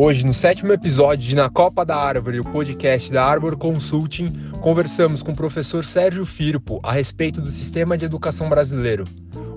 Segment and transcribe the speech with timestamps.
[0.00, 5.24] Hoje, no sétimo episódio de Na Copa da Árvore, o podcast da Arbor Consulting, conversamos
[5.24, 9.02] com o professor Sérgio Firpo a respeito do sistema de educação brasileiro.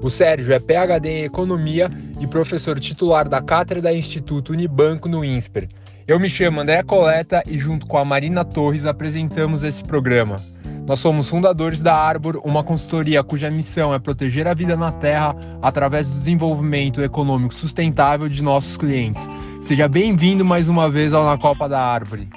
[0.02, 5.70] O Sérgio é PhD em Economia e professor titular da Cátedra Instituto Unibanco no INSPER.
[6.08, 10.42] Eu me chamo André Coleta e, junto com a Marina Torres, apresentamos esse programa.
[10.88, 15.36] Nós somos fundadores da Arbor, uma consultoria cuja missão é proteger a vida na Terra
[15.62, 19.24] através do desenvolvimento econômico sustentável de nossos clientes.
[19.64, 22.28] Seja bem-vindo mais uma vez ao Na Copa da Árvore.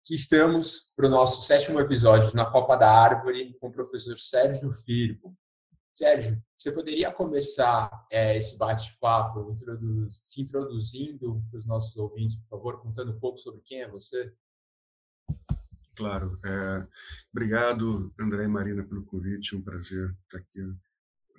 [0.00, 4.72] Aqui estamos para o nosso sétimo episódio Na Copa da Árvore com o professor Sérgio
[4.72, 5.36] Firpo.
[5.92, 12.48] Sérgio, você poderia começar é, esse bate-papo introduz, se introduzindo para os nossos ouvintes, por
[12.48, 14.32] favor, contando um pouco sobre quem é você?
[15.96, 16.38] Claro.
[16.44, 16.86] É,
[17.32, 19.54] obrigado, André e Marina, pelo convite.
[19.54, 20.60] É um prazer estar aqui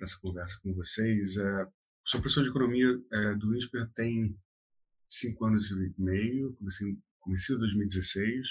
[0.00, 1.36] para essa conversa com vocês.
[1.36, 1.68] É,
[2.06, 4.34] sou professor de economia é, do INSPER tem
[5.06, 8.48] cinco anos e meio, comecei, comecei em 2016.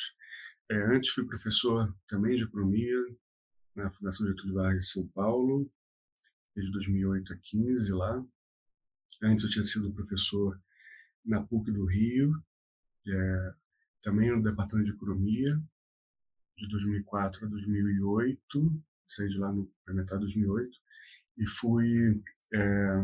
[0.69, 2.95] É, antes fui professor também de economia
[3.75, 5.67] na Fundação Getúlio Vargas de São Paulo,
[6.55, 8.23] desde 2008 a 15 lá.
[9.23, 10.61] Antes eu tinha sido professor
[11.25, 12.31] na PUC do Rio,
[13.07, 13.53] é,
[14.03, 15.59] também no Departamento de Economia,
[16.55, 20.79] de 2004 a 2008, saí de lá no, na metade de 2008,
[21.39, 22.21] e fui
[22.53, 23.03] é,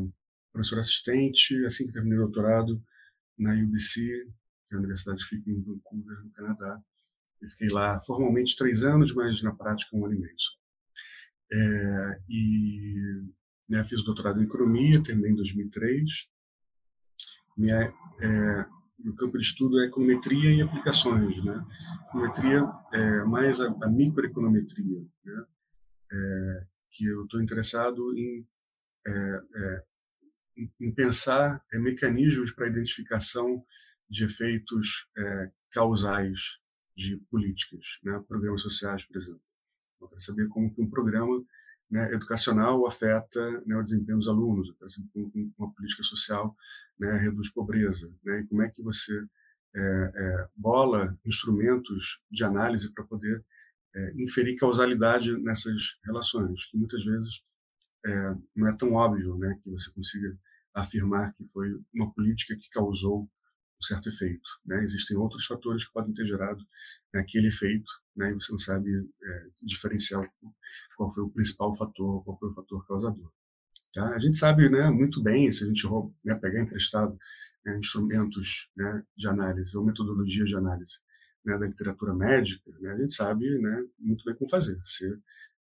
[0.52, 2.82] professor assistente assim que terminei o doutorado
[3.38, 4.02] na UBC,
[4.68, 6.82] que é a universidade que fica em Vancouver, no Canadá.
[7.42, 10.36] E fiquei lá formalmente três anos, mas na prática um ano e meio.
[11.52, 13.24] É, e
[13.70, 16.30] né, fiz doutorado em economia, terminei em 2003.
[17.58, 18.66] Minha, é,
[19.00, 21.66] meu campo de estudo é econometria e aplicações, né?
[22.08, 22.64] Econometria
[22.94, 25.46] é mais a, a microeconometria, né?
[26.12, 28.48] É, que eu estou interessado em,
[29.06, 29.84] é, é,
[30.80, 33.64] em pensar é, mecanismos para identificação
[34.10, 36.60] de efeitos é, causais
[36.96, 38.24] de políticas, né?
[38.28, 39.42] programas sociais, por exemplo.
[40.00, 41.44] Eu quero saber como que um programa
[41.90, 46.56] né, educacional afeta né, o desempenho dos alunos, eu quero saber como uma política social
[46.98, 49.14] né, reduz pobreza, né, e como é que você
[49.76, 53.44] é, é, bola instrumentos de análise para poder
[53.96, 57.42] é, inferir causalidade nessas relações, que muitas vezes
[58.06, 60.38] é, não é tão óbvio né, que você consiga
[60.74, 64.50] afirmar que foi uma política que causou um certo efeito.
[64.66, 64.84] Né?
[64.84, 66.62] Existem outros fatores que podem ter gerado
[67.14, 68.90] né, aquele efeito, né, e você não sabe
[69.24, 70.30] é, diferenciar
[70.98, 73.32] qual foi o principal fator, qual foi o fator causador.
[73.94, 74.14] Tá?
[74.14, 77.18] A gente sabe né, muito bem, se a gente rouba, né, pegar emprestado
[77.66, 81.00] né, instrumentos né, de análise ou metodologias de análise
[81.46, 84.78] né, da literatura médica, né, a gente sabe né, muito bem como fazer.
[84.84, 85.18] Você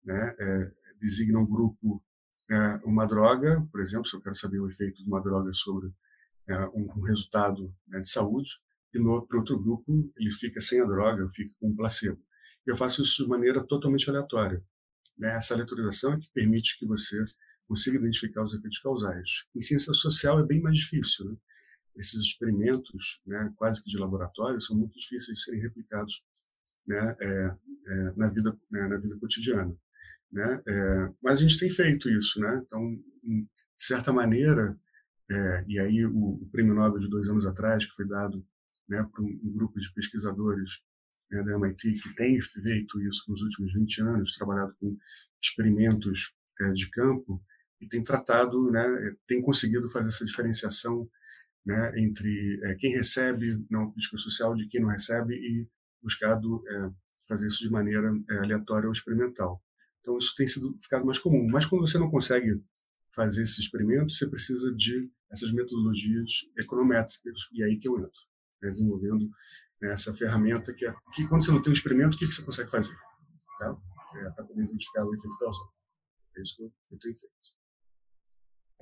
[0.04, 2.02] né, é, designa um grupo
[2.50, 5.92] é, uma droga, por exemplo, se eu quero saber o efeito de uma droga sobre
[6.46, 8.50] é, um, um, resultado né, de saúde,
[8.94, 12.20] e no outro, outro grupo ele fica sem a droga, fica com um placebo.
[12.66, 14.62] Eu faço isso de maneira totalmente aleatória.
[15.16, 15.34] Né?
[15.34, 17.24] Essa aleatorização é que permite que você
[17.66, 19.44] consiga identificar os efeitos causais.
[19.54, 21.24] Em ciência social é bem mais difícil.
[21.24, 21.36] Né?
[21.96, 26.22] Esses experimentos, né, quase que de laboratório, são muito difíceis de serem replicados
[26.86, 29.76] né, é, é, na vida né, na vida cotidiana,
[30.32, 30.62] né?
[30.66, 32.62] É, mas a gente tem feito isso, né?
[32.66, 34.76] Então, de certa maneira,
[35.30, 38.44] é, e aí o, o, prêmio Nobel de dois anos atrás que foi dado
[38.88, 40.80] né, para um, um, grupo de pesquisadores
[41.30, 44.96] né, da MIT que tem feito isso nos últimos 20 anos, trabalhado com
[45.40, 47.42] experimentos é, de campo
[47.80, 51.08] e tem tratado, né, tem conseguido fazer essa diferenciação
[51.64, 55.68] né, entre é, quem recebe na política social de quem não recebe e
[56.02, 56.90] buscado é,
[57.28, 59.62] fazer isso de maneira é, aleatória ou experimental.
[60.00, 61.46] Então isso tem sido ficado mais comum.
[61.50, 62.60] Mas quando você não consegue
[63.14, 68.20] fazer esse experimento, você precisa de essas metodologias econométricas e aí que eu entro,
[68.60, 69.30] né, desenvolvendo
[69.80, 72.32] né, essa ferramenta que é que quando você não tem um experimento, o que, que
[72.32, 72.96] você consegue fazer,
[73.58, 73.76] tá?
[74.16, 75.72] É, para poder identificar o efeito causal.
[76.36, 77.61] É isso que eu, eu tenho feito.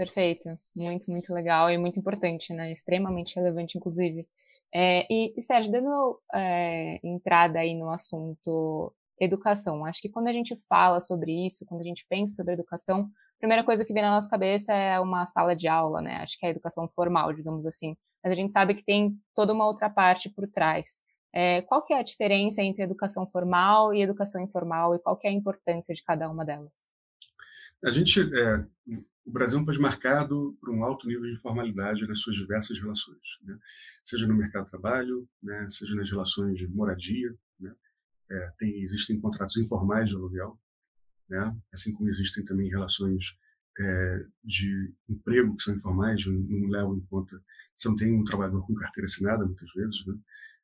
[0.01, 2.73] Perfeito, muito, muito legal e muito importante, né?
[2.73, 4.27] Extremamente relevante, inclusive.
[4.73, 10.33] É, e, e, Sérgio, dando é, entrada aí no assunto educação, acho que quando a
[10.33, 14.03] gente fala sobre isso, quando a gente pensa sobre educação, a primeira coisa que vem
[14.03, 16.17] na nossa cabeça é uma sala de aula, né?
[16.23, 17.95] Acho que é a educação formal, digamos assim.
[18.25, 21.03] Mas a gente sabe que tem toda uma outra parte por trás.
[21.31, 25.27] É, qual que é a diferença entre educação formal e educação informal e qual que
[25.27, 26.91] é a importância de cada uma delas?
[27.85, 28.65] A gente, é,
[29.25, 32.79] o Brasil é um país marcado por um alto nível de informalidade nas suas diversas
[32.79, 33.59] relações, né?
[34.05, 35.67] seja no mercado de trabalho, né?
[35.69, 37.75] seja nas relações de moradia, né?
[38.31, 40.59] é, tem, existem contratos informais de aluguel,
[41.29, 41.57] né?
[41.73, 43.37] assim como existem também relações
[43.79, 47.41] é, de emprego que são informais, não levam em conta.
[47.77, 50.15] Você não tem um trabalhador com carteira assinada, muitas vezes, né?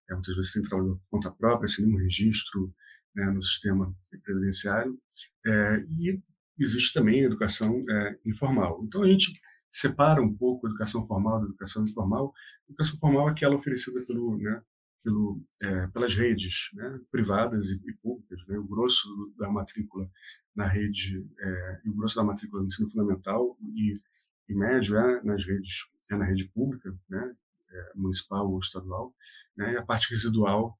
[0.09, 2.73] É, muitas vezes tem trabalhador por conta própria, sem nenhum registro
[3.15, 3.93] né, no sistema
[4.23, 4.99] previdenciário.
[5.45, 6.21] É, e
[6.59, 8.83] existe também a educação é, informal.
[8.85, 9.33] Então, a gente
[9.71, 12.33] separa um pouco a educação formal da educação informal.
[12.67, 14.63] A educação formal é aquela oferecida pelo, né,
[15.03, 18.45] pelo, é, pelas redes né, privadas e, públicas.
[18.47, 19.09] Né, o grosso
[19.39, 20.11] da matrícula
[20.55, 24.01] na rede, é, o grosso da matrícula no ensino fundamental e,
[24.49, 27.37] e médio é nas redes, é na rede pública, né,
[27.71, 29.15] é, municipal ou estadual,
[29.57, 30.79] né, e a parte residual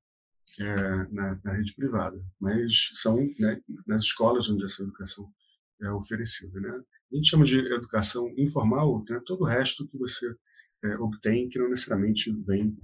[0.59, 0.65] é,
[1.13, 2.19] na, na, rede privada.
[2.41, 5.31] Mas são né, nas escolas onde essa educação
[5.83, 6.61] é oferecida.
[6.61, 6.71] Né?
[7.13, 10.35] A gente chama de educação informal né, todo o resto que você
[10.85, 12.77] é, obtém que não necessariamente vem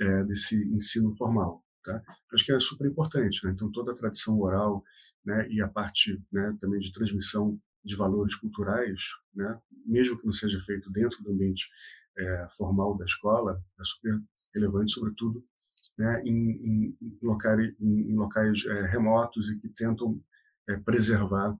[0.00, 1.64] é, desse ensino formal.
[1.84, 2.02] Tá?
[2.32, 3.44] Acho que é super importante.
[3.44, 3.52] Né?
[3.52, 4.82] Então, toda a tradição oral
[5.24, 9.00] né, e a parte né, também de transmissão de valores culturais,
[9.34, 11.68] né, mesmo que não seja feito dentro do ambiente
[12.18, 14.20] é, formal da escola, é super
[14.54, 15.44] relevante, sobretudo
[15.96, 20.20] né, em, em, em, locais, em, locais é, remotos e que tentam
[20.68, 21.56] é, preservar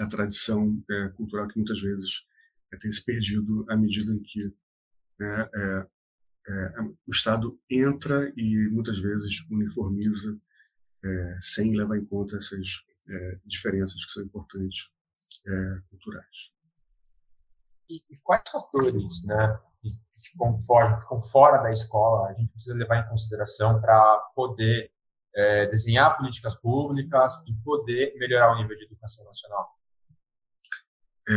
[0.00, 2.24] a tradição é, cultural que muitas vezes
[2.72, 4.52] é, tem se perdido à medida em que
[5.18, 5.86] né, é,
[6.48, 10.38] é, o Estado entra e muitas vezes uniformiza
[11.04, 14.90] é, sem levar em conta essas é, diferenças que são importantes
[15.90, 16.50] culturais.
[17.88, 19.90] E, e, quais fatores né, que
[20.20, 24.90] ficam fora, ficam fora da escola a gente precisa levar em consideração para poder
[25.36, 29.68] é, desenhar políticas públicas e poder melhorar o nível de educação nacional?
[31.28, 31.34] É,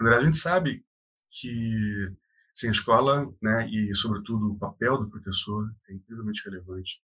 [0.00, 0.84] André, a gente sabe
[1.30, 2.16] que
[2.54, 7.02] sim, a escola, né, e sobretudo o papel do professor é incrivelmente relevante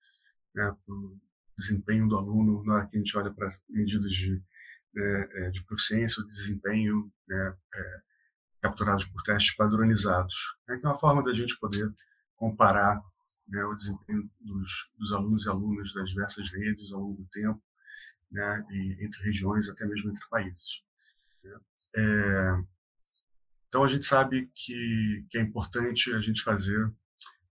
[0.55, 1.17] né, para o
[1.57, 4.41] desempenho do aluno na hora que a gente olha para as medidas de,
[4.93, 8.01] né, é, de proficiência desempenho né, é,
[8.61, 10.35] capturados por testes padronizados,
[10.67, 11.93] né, é uma forma da gente poder
[12.35, 13.01] comparar
[13.47, 17.61] né, o desempenho dos, dos, alunos e alunas das diversas redes ao longo do tempo,
[18.31, 20.83] né, e entre regiões, até mesmo entre países.
[21.43, 21.59] Né.
[21.95, 22.63] É,
[23.67, 26.91] então a gente sabe que, que é importante a gente fazer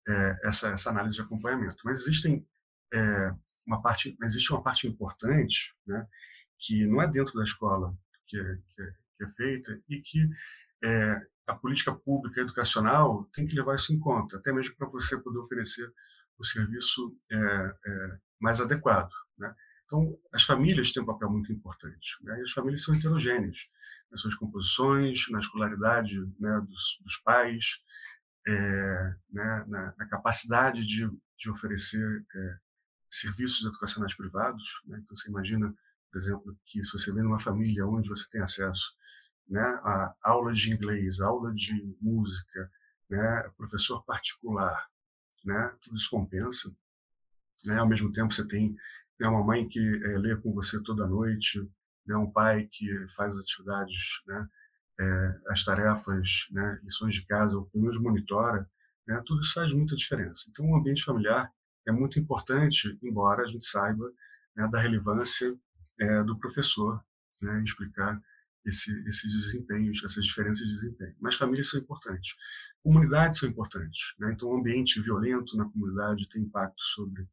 [0.09, 2.47] é, essa, essa análise de acompanhamento, mas existem
[2.93, 3.35] é,
[3.67, 6.07] uma parte, existe uma parte importante, né,
[6.59, 7.97] que não é dentro da escola
[8.27, 10.29] que é, que é, que é feita e que
[10.85, 15.21] é, a política pública educacional tem que levar isso em conta, até mesmo para você
[15.21, 15.93] poder oferecer
[16.39, 19.11] o serviço é, é, mais adequado.
[19.39, 19.55] Né?
[19.85, 22.17] Então, as famílias têm um papel muito importante.
[22.23, 22.39] Né?
[22.41, 23.69] E as famílias são heterogêneas
[24.11, 27.79] nas suas composições, na escolaridade né, dos, dos, pais,
[28.47, 31.09] é, né, na, na, capacidade de,
[31.39, 32.57] de oferecer é,
[33.11, 34.83] serviços educacionais privados.
[34.87, 35.01] Né?
[35.03, 35.73] Então, você imagina,
[36.11, 38.93] por exemplo, que se você vem numa família onde você tem acesso
[39.49, 42.71] né, a aula de inglês, aula de música,
[43.09, 44.87] né, professor particular,
[45.45, 46.75] né, tudo isso compensa.
[47.65, 47.79] Né?
[47.79, 48.77] Ao mesmo tempo, você tem
[49.19, 51.61] né, uma mãe que é, lê com você toda noite,
[52.07, 54.49] né, um pai que faz atividades, né,
[54.99, 58.69] é, as tarefas, né, lições de casa, ou pelo menos monitora,
[59.07, 60.47] né, tudo isso faz muita diferença.
[60.51, 61.53] Então, o ambiente familiar
[61.87, 64.11] é muito importante, embora a gente saiba
[64.57, 65.57] né, da relevância
[66.01, 67.03] é, do professor
[67.41, 68.21] né, explicar
[68.67, 71.15] esse, esses desempenhos, essas diferenças de desempenho.
[71.21, 72.35] Mas famílias são importantes.
[72.83, 74.15] Comunidades são importantes.
[74.19, 74.33] Né?
[74.33, 77.27] Então, um ambiente violento na comunidade tem impacto sobre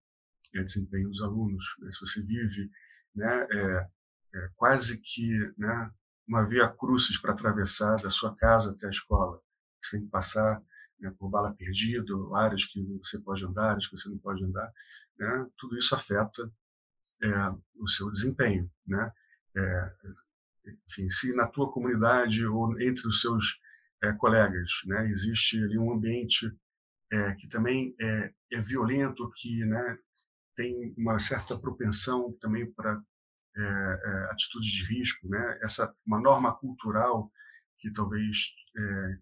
[0.55, 1.65] é, desempenho dos alunos.
[1.79, 1.91] Né?
[1.91, 2.69] Se você vive
[3.15, 3.89] né, é,
[4.35, 5.91] é, quase que né,
[6.27, 9.41] uma via crucis para atravessar da sua casa até a escola,
[9.81, 10.61] sem passar
[10.99, 14.71] né, por bala perdida, áreas que você pode andar, áreas que você não pode andar,
[15.17, 15.47] né?
[15.57, 16.49] tudo isso afeta
[17.79, 18.69] o seu desempenho.
[18.85, 19.11] Né?
[19.55, 19.93] É,
[20.87, 23.59] enfim, se na tua comunidade ou entre os seus
[24.03, 26.51] é, colegas né, existe ali um ambiente
[27.11, 29.97] é, que também é, é, violento, que né,
[30.55, 33.01] tem uma certa propensão também para
[34.31, 37.31] atitudes de risco, né, essa uma norma cultural
[37.77, 38.51] que talvez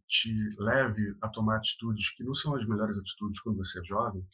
[0.08, 4.26] te leve a tomar atitudes que não são as melhores atitudes quando você é jovem,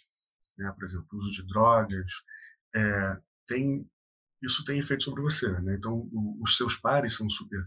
[0.56, 2.12] né, por exemplo, uso de drogas,
[3.48, 3.90] tem
[4.42, 5.50] isso tem efeito sobre você.
[5.62, 5.76] Né?
[5.76, 7.66] Então, o, os seus pares são super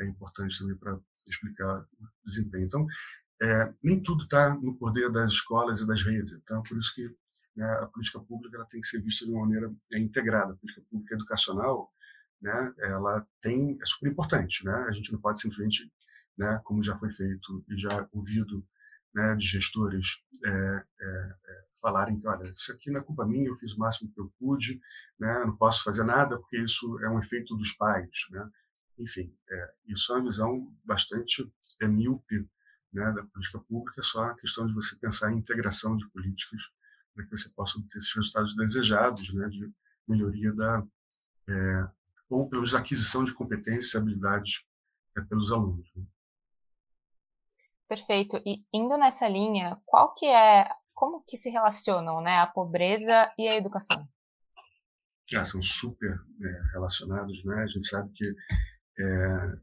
[0.00, 2.64] é, importantes também para explicar o desempenho.
[2.64, 2.86] Então,
[3.42, 6.32] é, nem tudo está no poder das escolas e das redes.
[6.32, 7.08] Então, por isso que
[7.56, 10.52] né, a política pública ela tem que ser vista de uma maneira é, integrada.
[10.52, 11.90] A política pública educacional,
[12.40, 14.64] né, ela tem é super importante.
[14.64, 14.72] Né?
[14.88, 15.90] A gente não pode simplesmente,
[16.36, 18.64] né, como já foi feito e já ouvido
[19.14, 23.48] né, de gestores é, é, é, falarem que, olha, isso aqui não é culpa minha,
[23.48, 24.80] eu fiz o máximo que eu pude,
[25.18, 28.08] né, não posso fazer nada porque isso é um efeito dos pais.
[28.30, 28.50] Né?
[29.00, 32.48] enfim, é, isso é uma visão bastante é, míope
[32.92, 36.60] né, da política pública, só a questão de você pensar em integração de políticas
[37.14, 39.72] para que você possa obter esses resultados desejados, né, de
[40.06, 40.86] melhoria da,
[41.48, 41.88] é,
[42.28, 44.64] ou pelo menos aquisição de competências e habilidades
[45.16, 45.90] é, pelos alunos.
[45.96, 46.04] Né?
[47.88, 48.40] Perfeito.
[48.46, 50.68] E indo nessa linha, qual que é,
[51.00, 54.06] como que se relacionam, né, a pobreza e a educação?
[55.34, 57.62] Ah, são super é, relacionados, né?
[57.62, 58.26] A gente sabe que
[58.98, 59.56] é, é,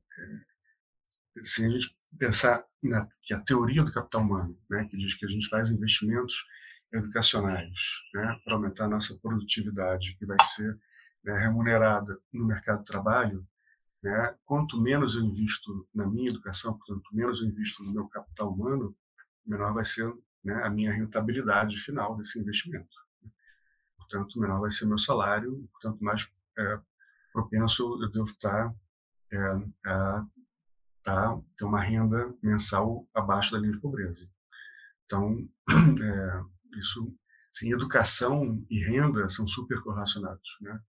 [1.44, 5.26] se a gente pensar na, que a teoria do capital humano, né, que diz que
[5.26, 6.44] a gente faz investimentos
[6.92, 7.72] educacionais
[8.16, 10.76] né, para aumentar a nossa produtividade, que vai ser
[11.24, 13.48] né, remunerada no mercado de trabalho,
[14.02, 18.52] né, quanto menos eu invisto na minha educação, quanto menos eu invisto no meu capital
[18.52, 18.98] humano,
[19.46, 20.12] menor vai ser
[20.44, 22.96] né, a minha rentabilidade final desse investimento.
[23.98, 26.28] Portanto, menor vai ser meu salário, portanto, mais
[26.58, 26.80] é,
[27.34, 28.74] propenso eu devo estar
[29.32, 29.38] é,
[29.86, 30.26] a,
[31.08, 34.30] a ter uma renda mensal abaixo da linha de pobreza.
[35.06, 37.14] Então, é, isso,
[37.52, 40.80] sim, educação e renda são super correlacionados, né?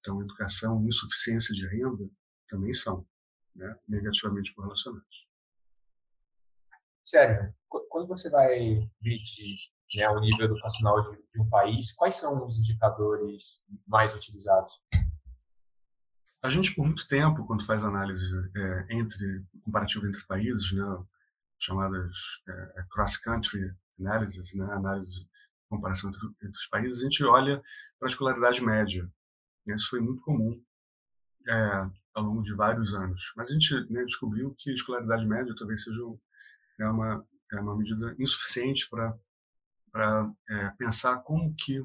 [0.00, 2.08] Então, educação e insuficiência de renda
[2.48, 3.06] também são
[3.54, 5.28] né, negativamente correlacionados.
[7.04, 7.54] Sérgio,
[7.98, 9.56] quando você vai medir
[9.96, 14.72] né, o nível educacional de, de, um país, quais são os indicadores mais utilizados?
[16.40, 20.84] A gente, por muito tempo, quando faz análise é, entre comparativo entre países, né,
[21.58, 22.14] chamadas
[22.48, 25.28] é, cross-country analysis, né, análise
[25.68, 27.60] comparação entre, entre, os países, a gente olha
[27.98, 29.10] para a escolaridade média.
[29.66, 30.62] Isso foi muito comum
[31.48, 33.32] é, ao longo de vários anos.
[33.36, 36.00] Mas a gente né, descobriu que a escolaridade média talvez seja
[36.80, 41.80] é uma, é uma medida insuficiente para é, pensar como que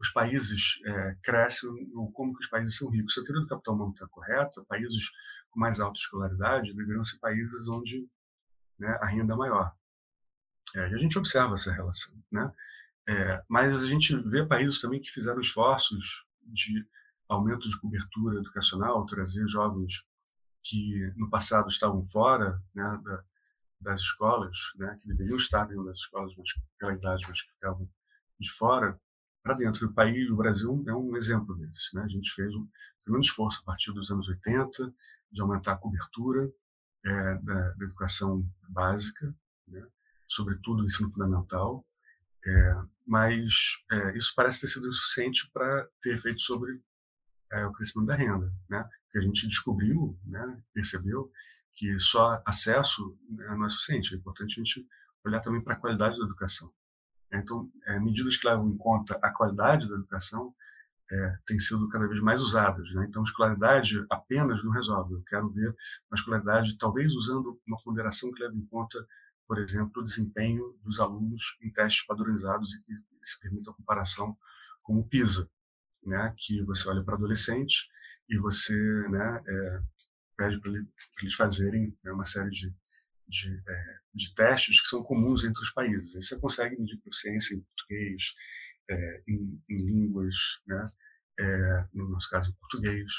[0.00, 3.14] os países é, crescem ou como que os países são ricos.
[3.14, 5.10] Se a teoria do capital humano está correta, países
[5.50, 8.08] com mais alta escolaridade deveriam ser países onde
[8.78, 9.74] né, a renda é maior.
[10.76, 12.14] É, e a gente observa essa relação.
[12.30, 12.52] Né?
[13.08, 16.86] É, mas a gente vê países também que fizeram esforços de
[17.28, 20.04] aumento de cobertura educacional, trazer jovens
[20.62, 23.24] que no passado estavam fora né, da,
[23.80, 27.88] das escolas, né, que deveriam estar dentro das escolas, mas pela idade, mas que ficavam
[28.38, 29.00] de fora,
[29.42, 30.28] para dentro do país.
[30.30, 31.94] O Brasil é um exemplo desse.
[31.94, 32.02] Né?
[32.02, 32.68] A gente fez um
[33.06, 34.94] grande esforço a partir dos anos 80
[35.30, 36.50] de aumentar a cobertura
[37.04, 39.34] é, da, da, educação básica,
[39.66, 39.86] né?
[40.26, 41.86] sobretudo o ensino fundamental,
[42.46, 46.82] é, mas é, isso parece ter sido insuficiente para ter efeito sobre
[47.66, 48.86] o crescimento da renda, né?
[49.04, 51.32] Porque a gente descobriu, né, percebeu
[51.78, 54.12] que só acesso né, não é suficiente.
[54.12, 54.84] É importante a gente
[55.24, 56.72] olhar também para a qualidade da educação.
[57.32, 60.52] Então, é, medidas que levam em conta a qualidade da educação
[61.10, 62.92] é, têm sido cada vez mais usadas.
[62.94, 63.06] Né?
[63.08, 65.14] Então, escolaridade apenas não resolve.
[65.14, 65.68] Eu quero ver
[66.10, 68.98] uma escolaridade, talvez usando uma ponderação que leve em conta,
[69.46, 74.36] por exemplo, o desempenho dos alunos em testes padronizados e que se permita a comparação
[74.82, 75.48] com o PISA,
[76.04, 76.34] né?
[76.36, 77.86] que você olha para adolescentes
[78.28, 78.74] e você
[79.08, 79.80] né, é,
[80.38, 80.70] pede para
[81.20, 82.72] eles fazerem né, uma série de,
[83.26, 86.14] de, é, de, testes que são comuns entre os países.
[86.14, 88.34] Aí você consegue medir proficiência em português,
[88.88, 90.88] é, em, em, línguas, né,
[91.40, 93.12] é, no nosso caso em português,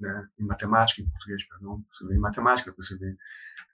[0.00, 3.16] né, em matemática em português, perdão, você vê em matemática, você vê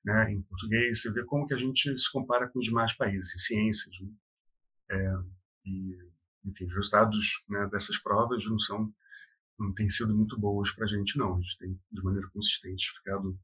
[0.05, 3.35] né, em português, você vê como que a gente se compara com os demais países,
[3.35, 4.01] em ciências.
[4.01, 4.11] Né?
[4.91, 5.15] É,
[5.65, 5.99] e,
[6.45, 8.93] enfim, os resultados né, dessas provas não são
[9.59, 11.35] não têm sido muito boas para a gente, não.
[11.35, 13.39] A gente tem, de maneira consistente, ficado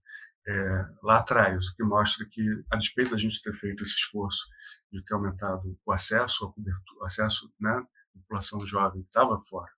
[0.46, 4.46] é, lá atrás, o que mostra que, a despeito da gente ter feito esse esforço
[4.92, 9.72] de ter aumentado o acesso à cobertura, acesso, né, à população jovem que estava fora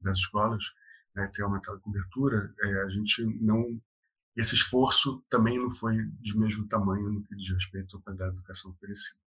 [0.00, 0.64] das escolas,
[1.14, 3.80] né, ter aumentado a cobertura, é, a gente não
[4.36, 8.36] esse esforço também não foi de mesmo tamanho no que diz respeito à qualidade da
[8.36, 9.18] educação oferecida.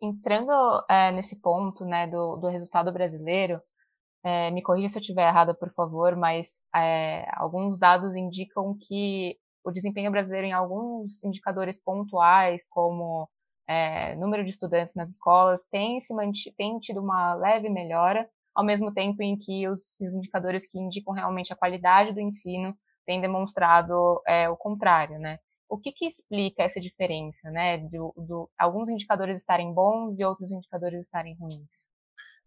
[0.00, 0.50] Entrando
[0.90, 3.62] é, nesse ponto né, do, do resultado brasileiro,
[4.24, 9.36] é, me corrija se eu estiver errada, por favor, mas é, alguns dados indicam que
[9.64, 13.28] o desempenho brasileiro em alguns indicadores pontuais, como
[13.68, 16.14] é, número de estudantes nas escolas, tem, se
[16.56, 21.14] tem tido uma leve melhora, ao mesmo tempo em que os, os indicadores que indicam
[21.14, 22.76] realmente a qualidade do ensino
[23.06, 25.38] têm demonstrado é, o contrário, né?
[25.68, 27.78] O que, que explica essa diferença, né?
[27.78, 31.88] Do, alguns indicadores estarem bons e outros indicadores estarem ruins?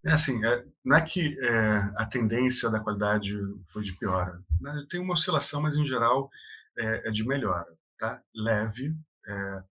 [0.06, 3.36] É assim, é, não é que é, a tendência da qualidade
[3.66, 4.40] foi de piora.
[4.62, 4.86] Né?
[4.88, 6.30] Tem uma oscilação, mas em geral
[6.78, 8.22] é, é de melhora, tá?
[8.36, 8.96] Leve,
[9.28, 9.64] é,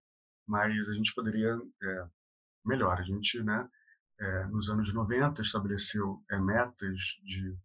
[0.47, 2.07] mas a gente poderia é,
[2.65, 2.99] melhor.
[2.99, 3.69] A gente, né,
[4.21, 7.57] é, nos anos 90 estabeleceu metas de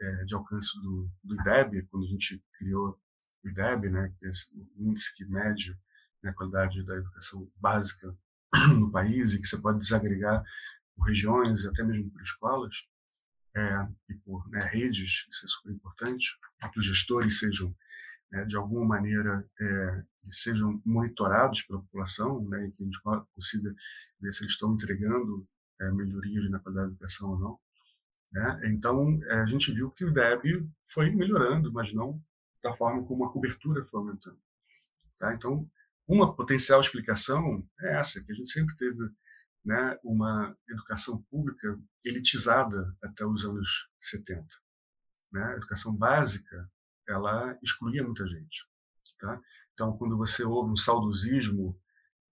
[0.00, 2.98] é, de alcance do, do IDEB, quando a gente criou
[3.44, 4.30] o IDEB, né, que é
[4.76, 5.76] o índice que mede
[6.22, 8.14] né, a qualidade da educação básica
[8.74, 10.42] no país e que você pode desagregar
[11.00, 12.84] por regiões e até mesmo por escolas
[13.56, 16.38] é, e por né, redes, isso é super importante,
[16.72, 17.74] que os gestores sejam,
[18.30, 23.00] né, de alguma maneira, é, sejam monitorados pela população né, e que a gente
[23.34, 23.74] consiga
[24.20, 25.48] ver se eles estão entregando
[25.80, 27.58] é, melhorias na qualidade da educação ou não.
[28.32, 28.60] Né?
[28.66, 32.22] Então, é, a gente viu que o DEB foi melhorando, mas não
[32.62, 34.38] da forma como a cobertura foi aumentando.
[35.18, 35.34] Tá?
[35.34, 35.68] Então,
[36.06, 39.10] uma potencial explicação é essa, que a gente sempre teve
[39.64, 44.46] né, uma educação pública elitizada até os anos 70.
[45.32, 45.42] Né?
[45.42, 46.70] A educação básica
[47.06, 48.66] ela excluía muita gente.
[49.18, 49.40] Tá?
[49.74, 51.78] Então, quando você ouve um saudosismo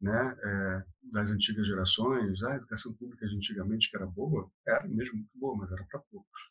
[0.00, 5.16] né, é, das antigas gerações, ah, a educação pública antigamente que era boa, era mesmo
[5.16, 6.50] muito boa, mas era para poucos.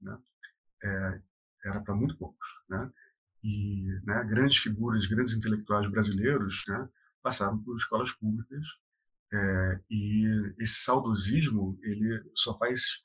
[0.00, 0.18] Né?
[0.82, 1.22] É,
[1.64, 2.48] era para muito poucos.
[2.68, 2.92] Né?
[3.42, 6.88] E né, grandes figuras, grandes intelectuais brasileiros né,
[7.22, 8.66] passaram por escolas públicas
[9.34, 13.02] é, e esse saudosismo ele só faz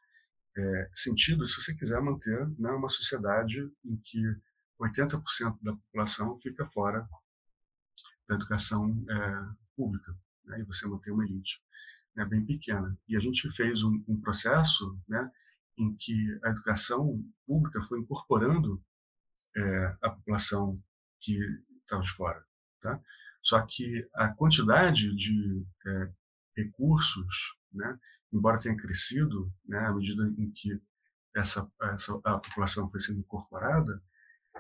[0.55, 4.21] é, sentido se você quiser manter né, uma sociedade em que
[4.79, 7.07] 80% da população fica fora
[8.27, 11.63] da educação é, pública né, e você manter uma elite
[12.15, 12.95] né, bem pequena.
[13.07, 15.31] E a gente fez um, um processo né,
[15.77, 18.83] em que a educação pública foi incorporando
[19.57, 20.79] é, a população
[21.19, 21.39] que
[21.81, 22.45] estava de fora.
[22.81, 23.01] Tá?
[23.41, 26.11] Só que a quantidade de é,
[26.63, 27.97] recursos, né,
[28.31, 30.79] embora tenha crescido, né, à medida em que
[31.35, 34.01] essa, essa a população foi sendo incorporada,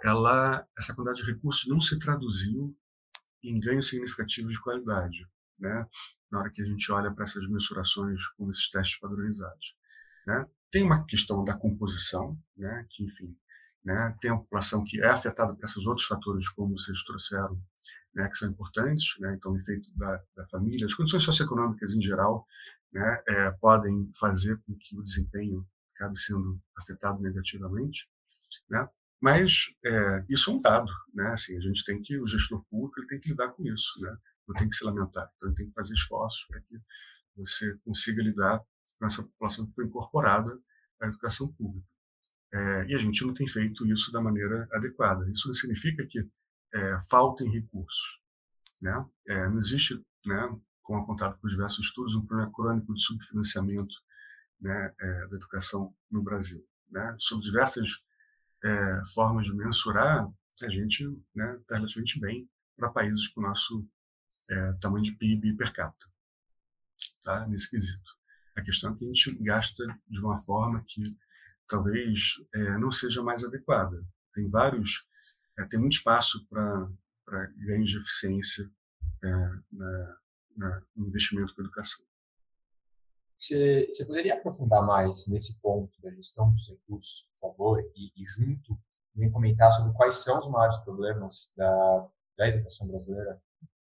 [0.03, 2.75] ela, essa quantidade de recursos não se traduziu
[3.43, 5.27] em ganhos significativos de qualidade,
[5.57, 5.85] né,
[6.31, 9.75] na hora que a gente olha para essas mensurações com esses testes padronizados.
[10.25, 10.45] Né.
[10.71, 13.35] Tem uma questão da composição, né, que, enfim,
[13.83, 17.61] né, tem a população que é afetada por esses outros fatores, como vocês trouxeram,
[18.13, 22.01] né, que são importantes, né, então o efeito da, da, família, as condições socioeconômicas em
[22.01, 22.45] geral,
[22.91, 28.09] né, é, podem fazer com que o desempenho acabe sendo afetado negativamente,
[28.69, 28.87] né,
[29.21, 32.99] mas é, isso é um dado, né, assim, a gente tem que, o gestor público
[32.99, 35.67] ele tem que lidar com isso, né, não tem que se lamentar, então ele tem
[35.67, 36.79] que fazer esforços para que
[37.35, 38.59] você consiga lidar
[38.97, 40.59] com essa população que foi incorporada
[40.99, 41.87] à educação pública.
[42.51, 45.29] É, e a gente não tem feito isso da maneira adequada.
[45.29, 46.27] Isso significa que
[46.73, 48.19] é, faltem recursos.
[48.81, 49.05] Né?
[49.27, 53.95] É, não existe, né, como apontado por diversos estudos, um problema crônico de subfinanciamento
[54.59, 56.65] né, é, da educação no Brasil.
[56.89, 57.15] Né?
[57.19, 57.89] Sob diversas
[58.63, 60.27] é, formas de mensurar,
[60.61, 63.87] a gente está né, tá relativamente bem para países com o nosso
[64.49, 66.05] é, tamanho de PIB per capita,
[67.23, 67.47] tá?
[67.47, 68.17] nesse quesito.
[68.55, 71.15] A questão é que a gente gasta de uma forma que
[71.67, 74.03] talvez é, não seja mais adequada.
[74.33, 75.05] Tem vários
[75.59, 78.69] é, tem muito espaço para ganhos de eficiência
[79.23, 79.29] é,
[79.71, 80.17] na,
[80.55, 82.05] na, no investimento com educação.
[83.37, 88.25] Você, você, poderia aprofundar mais nesse ponto da gestão dos recursos, por favor, e, e
[88.25, 88.77] junto
[89.13, 93.41] também comentar sobre quais são os maiores problemas da, da educação brasileira?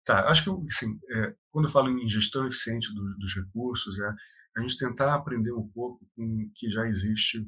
[0.04, 4.14] Tá, acho que assim, é, quando eu falo em gestão eficiente do, dos recursos, é
[4.56, 7.46] a gente tentar aprender um pouco com o que já existe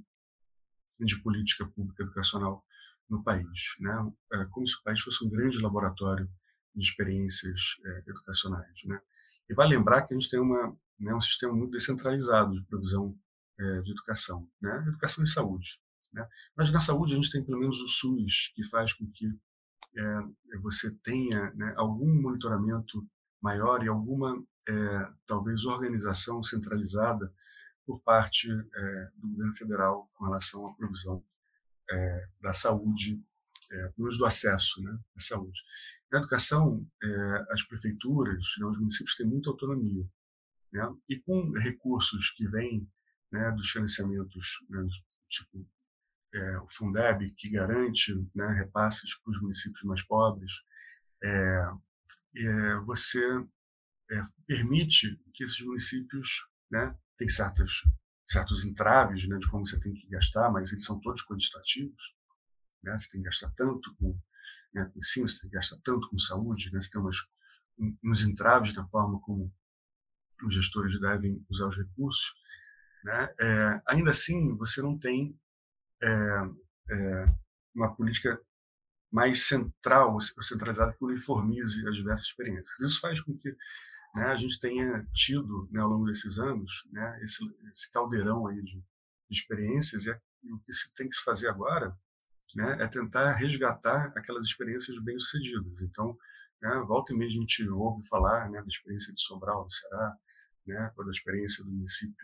[1.01, 2.65] de política pública educacional
[3.09, 4.13] no país, né?
[4.33, 6.29] É como se o país fosse um grande laboratório
[6.75, 9.01] de experiências é, educacionais, né?
[9.49, 13.15] E vai lembrar que a gente tem uma, né, um sistema muito descentralizado de provisão
[13.59, 14.85] é, de educação, né?
[14.89, 15.79] Educação e saúde,
[16.13, 16.27] né?
[16.57, 19.27] Mas na saúde a gente tem pelo menos o SUS que faz com que
[19.97, 23.07] é, você tenha né, algum monitoramento
[23.43, 27.33] maior e alguma é, talvez organização centralizada
[27.85, 31.23] por parte é, do governo federal com relação à provisão
[31.91, 33.23] é, da saúde,
[33.71, 35.63] é, pelo do acesso né, à saúde.
[36.11, 40.07] Na educação, é, as prefeituras, né, os municípios têm muita autonomia.
[40.73, 42.89] Né, e com recursos que vêm
[43.31, 44.87] né, dos financiamentos, né,
[45.29, 45.67] tipo
[46.35, 50.53] é, o Fundeb, que garante né, repasses para os municípios mais pobres,
[51.23, 51.71] é,
[52.37, 53.23] é, você
[54.11, 57.83] é, permite que esses municípios né, tem certas
[58.27, 62.15] certos entraves né, de como você tem que gastar, mas eles são todos quantitativos.
[62.83, 62.97] Né?
[62.99, 64.19] Você tem que gastar tanto com,
[64.73, 66.81] né, ensino, você tem que gastar tanto com saúde, né?
[66.81, 67.17] você tem umas,
[68.03, 69.53] uns entraves na forma como
[70.45, 72.35] os gestores devem usar os recursos.
[73.05, 73.35] Né?
[73.41, 75.39] É, ainda assim, você não tem
[76.03, 76.09] é,
[76.91, 77.25] é,
[77.75, 78.41] uma política
[79.11, 82.81] mais central, centralizada, que uniformize as diversas experiências.
[82.81, 83.55] Isso faz com que
[84.15, 88.63] né, a gente tenha tido né, ao longo desses anos né, esse, esse caldeirão aí
[88.63, 88.85] de, de
[89.31, 90.11] experiências e,
[90.45, 91.97] e o que se tem que se fazer agora
[92.55, 95.81] né, é tentar resgatar aquelas experiências bem-sucedidas.
[95.83, 96.17] Então,
[96.61, 100.17] né, volta e meia a gente ouve falar né, da experiência de Sobral, no Ceará,
[100.67, 102.15] né, da experiência do município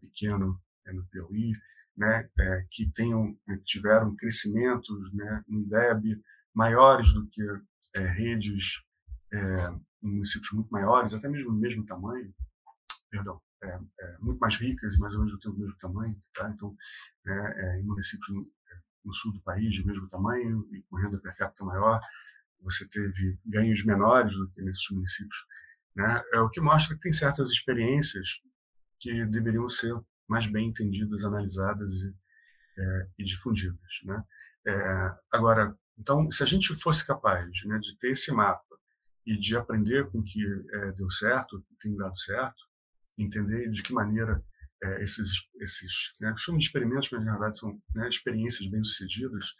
[0.00, 1.52] pequeno né, no Piauí,
[2.00, 4.96] é, que tenham, tiveram crescimentos
[5.46, 6.22] no IDEB
[6.54, 7.42] maiores do que
[7.94, 8.82] é, redes
[9.32, 12.34] é, em municípios muito maiores, até mesmo do mesmo tamanho,
[13.10, 16.50] perdão, é, é, muito mais ricas e mais ou menos do mesmo tamanho, tá?
[16.50, 16.76] então,
[17.24, 18.50] né, é, em municípios no,
[19.04, 22.00] no, sul do país de mesmo tamanho e com renda per capita maior,
[22.60, 25.46] você teve ganhos menores do que nesses municípios,
[25.96, 26.22] né?
[26.32, 28.40] É o que mostra que tem certas experiências
[28.98, 29.94] que deveriam ser
[30.28, 32.14] mais bem entendidas, analisadas e,
[32.78, 34.22] é, e difundidas, né?
[34.64, 38.71] É, agora, então, se a gente fosse capaz né, de ter esse mapa
[39.26, 40.40] e de aprender com o que
[40.72, 42.62] é, deu certo, tem dado certo,
[43.16, 44.42] entender de que maneira
[44.82, 49.54] é, esses, esses né, chamo de experimentos, mas na verdade são né, experiências bem-sucedidas,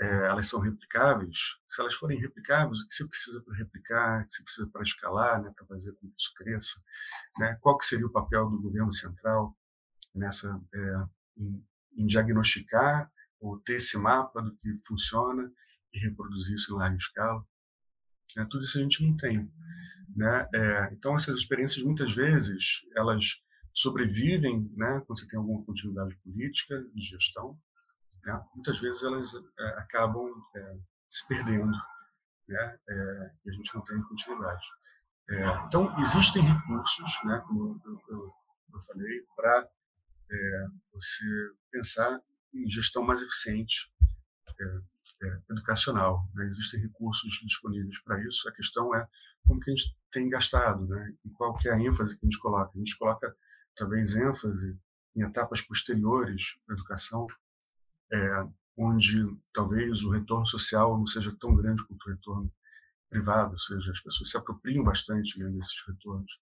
[0.00, 1.38] é, elas são replicáveis.
[1.68, 4.82] Se elas forem replicáveis, o que você precisa para replicar, o que você precisa para
[4.82, 6.80] escalar, né, para fazer com que isso cresça,
[7.38, 9.56] né, qual que seria o papel do governo central
[10.14, 10.94] nessa é,
[11.36, 11.64] em,
[11.96, 15.50] em diagnosticar ou ter esse mapa do que funciona
[15.92, 17.44] e reproduzir isso em larga escala.
[18.36, 18.46] Né?
[18.50, 19.50] Tudo isso a gente não tem.
[20.16, 20.48] Né?
[20.54, 23.40] É, então, essas experiências, muitas vezes, elas
[23.72, 27.58] sobrevivem né, quando você tem alguma continuidade política de gestão.
[28.24, 28.40] Né?
[28.54, 30.76] Muitas vezes elas é, acabam é,
[31.08, 31.72] se perdendo
[32.48, 32.78] né?
[32.88, 34.66] É, e a gente não tem continuidade.
[35.30, 38.34] É, então, existem recursos, né, como eu, eu,
[38.72, 39.68] eu falei, para
[40.30, 41.26] é, você
[41.70, 42.20] pensar
[42.54, 43.92] em gestão mais eficiente
[45.22, 46.28] é, educacional.
[46.34, 46.46] Né?
[46.46, 48.48] Existem recursos disponíveis para isso.
[48.48, 49.06] A questão é
[49.46, 51.14] como que a gente tem gastado, né?
[51.24, 52.70] E qual que é a ênfase que a gente coloca?
[52.74, 53.34] A gente coloca
[53.76, 54.78] talvez ênfase
[55.16, 57.26] em etapas posteriores da educação,
[58.12, 62.52] é, onde talvez o retorno social não seja tão grande quanto o retorno
[63.08, 66.38] privado, ou seja, as pessoas se apropriam bastante né, desses retornos.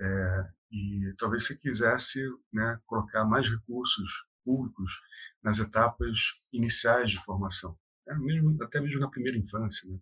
[0.00, 5.00] É, e talvez se quisesse né, colocar mais recursos públicos
[5.42, 7.76] nas etapas iniciais de formação
[8.14, 9.98] mesmo, até mesmo na primeira infância, né?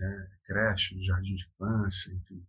[0.00, 2.46] É, creche, jardim de infância, enfim,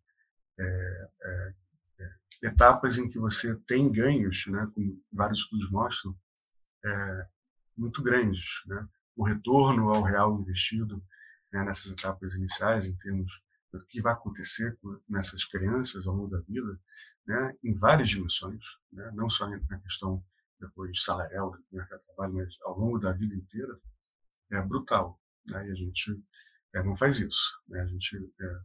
[0.59, 1.53] é, é,
[1.99, 6.15] é, etapas em que você tem ganhos, né, como vários estudos mostram,
[6.85, 7.27] é,
[7.75, 8.87] muito grandes, né?
[9.15, 11.03] O retorno ao real investido
[11.51, 16.39] né, nessas etapas iniciais, em termos do que vai acontecer nessas crianças ao longo da
[16.41, 16.79] vida,
[17.25, 20.23] né, em várias dimensões, né, não só na questão
[20.59, 23.79] depois salarial do mercado de trabalho, mas ao longo da vida inteira,
[24.51, 25.19] é brutal.
[25.45, 25.67] Né?
[25.67, 26.23] E a gente
[26.73, 27.59] é, não faz isso.
[27.67, 27.81] Né?
[27.81, 28.59] A gente é,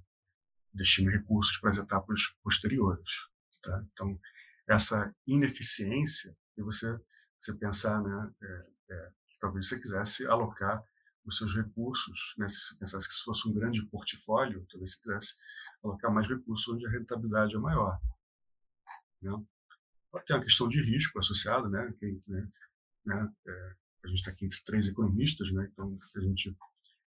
[0.72, 3.28] destina recursos para as etapas posteriores.
[3.62, 3.84] Tá?
[3.92, 4.18] Então,
[4.66, 6.98] essa ineficiência, e você,
[7.38, 10.82] você pensar, né, é, que talvez você quisesse alocar
[11.24, 14.98] os seus recursos, né, se você pensasse que isso fosse um grande portfólio, talvez você
[14.98, 15.34] quisesse
[15.82, 17.98] alocar mais recursos onde a rentabilidade é maior.
[19.22, 19.30] Né?
[20.26, 22.48] Ter uma questão de risco associado, né, que, né,
[23.04, 25.68] né é, a gente está aqui entre três economistas, né?
[25.72, 26.56] então a gente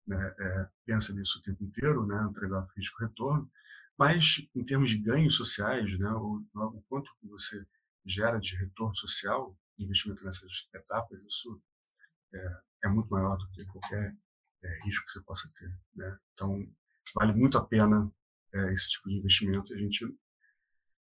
[0.06, 2.22] né, é, pensa nisso o tempo inteiro, né?
[2.22, 3.50] um trade-off risco-retorno,
[3.98, 7.66] mas em termos de ganhos sociais, né, o, o quanto que você
[8.06, 11.62] gera de retorno social, investimento nessas etapas, isso
[12.34, 14.16] é, é muito maior do que qualquer
[14.64, 15.72] é, risco que você possa ter.
[15.96, 16.18] Né?
[16.34, 16.68] Então,
[17.16, 18.12] vale muito a pena
[18.54, 20.06] é, esse tipo de investimento e a gente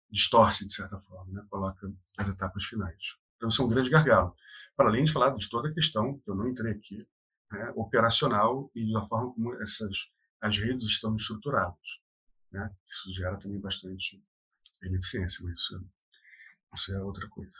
[0.09, 1.47] distorce, de certa forma, né?
[1.49, 3.17] coloca as etapas finais.
[3.41, 4.35] Então, isso é um grande gargalo
[4.75, 7.07] para além de falar de toda a questão, que eu não entrei aqui,
[7.51, 11.99] né, operacional e da forma como essas as redes estão estruturadas.
[12.51, 12.71] Né?
[12.87, 14.23] Isso gera também bastante
[14.83, 15.83] ineficiência, mas isso,
[16.73, 17.57] isso é outra coisa.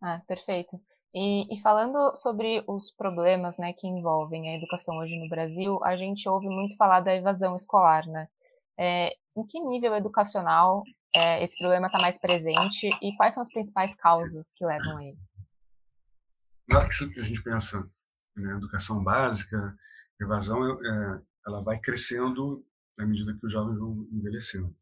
[0.00, 0.78] Ah, perfeito.
[1.14, 5.96] E, e, falando sobre os problemas né, que envolvem a educação hoje no Brasil, a
[5.96, 8.28] gente ouve muito falar da evasão escolar, né?
[8.78, 10.82] É, em que nível educacional
[11.14, 15.04] é, esse problema está mais presente e quais são as principais causas que levam a
[15.04, 15.18] ele?
[16.68, 17.88] Na hora que a gente pensa
[18.36, 19.76] na educação básica,
[20.20, 22.64] evasão é, ela vai crescendo
[22.96, 24.74] na medida que os jovens vão envelhecendo.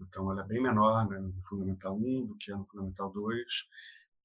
[0.00, 3.44] Então, ela é bem menor né, no Fundamental 1 do que é no Fundamental 2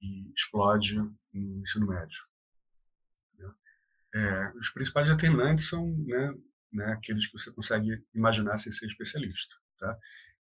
[0.01, 2.23] e explode no ensino médio.
[3.37, 3.53] Né?
[4.15, 6.33] É, os principais determinantes são né,
[6.71, 9.55] né, aqueles que você consegue imaginar sem ser especialista.
[9.79, 9.97] Tá?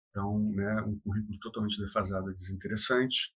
[0.09, 3.33] Então, né, um currículo totalmente defasado é desinteressante,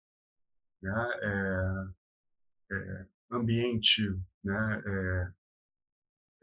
[0.80, 4.02] né, é, é, ambiente,
[4.42, 5.32] né, é,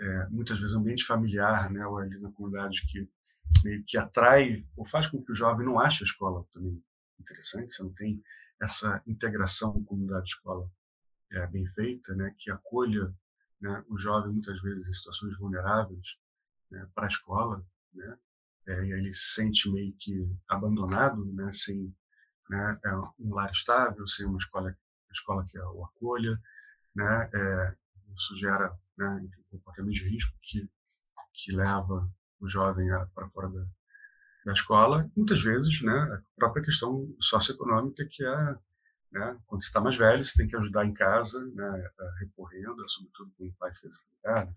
[0.02, 3.10] é, muitas vezes ambiente familiar, né, ou ali na comunidade que
[3.64, 6.82] meio que atrai ou faz com que o jovem não ache a escola também
[7.20, 8.24] interessante, você não tem
[8.62, 10.70] essa integração com comunidade escola
[11.32, 13.14] é, bem feita, né, que acolha
[13.60, 16.18] né, o jovem muitas vezes em situações vulneráveis
[16.72, 18.18] né, para a escola, né,
[18.70, 21.94] é, e ele se sente meio que abandonado, né, sem
[22.50, 24.76] né, é um lar estável, sem uma escola,
[25.12, 26.38] escola que o acolha,
[26.96, 27.76] né, é,
[28.16, 30.70] isso gera né, um comportamento de risco que
[31.32, 32.10] que leva
[32.42, 33.66] o jovem para fora da,
[34.46, 38.56] da escola, muitas vezes, né, a própria questão socioeconômica que é
[39.12, 39.38] né?
[39.48, 41.90] Quando você está mais velho, você tem que ajudar em casa, né?
[42.20, 43.94] recorrendo, sobretudo quando o pai fez
[44.26, 44.48] a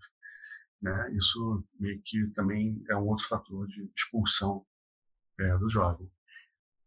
[0.83, 1.11] né?
[1.13, 4.65] Isso meio que também é um outro fator de expulsão
[5.39, 6.11] é, do jovem.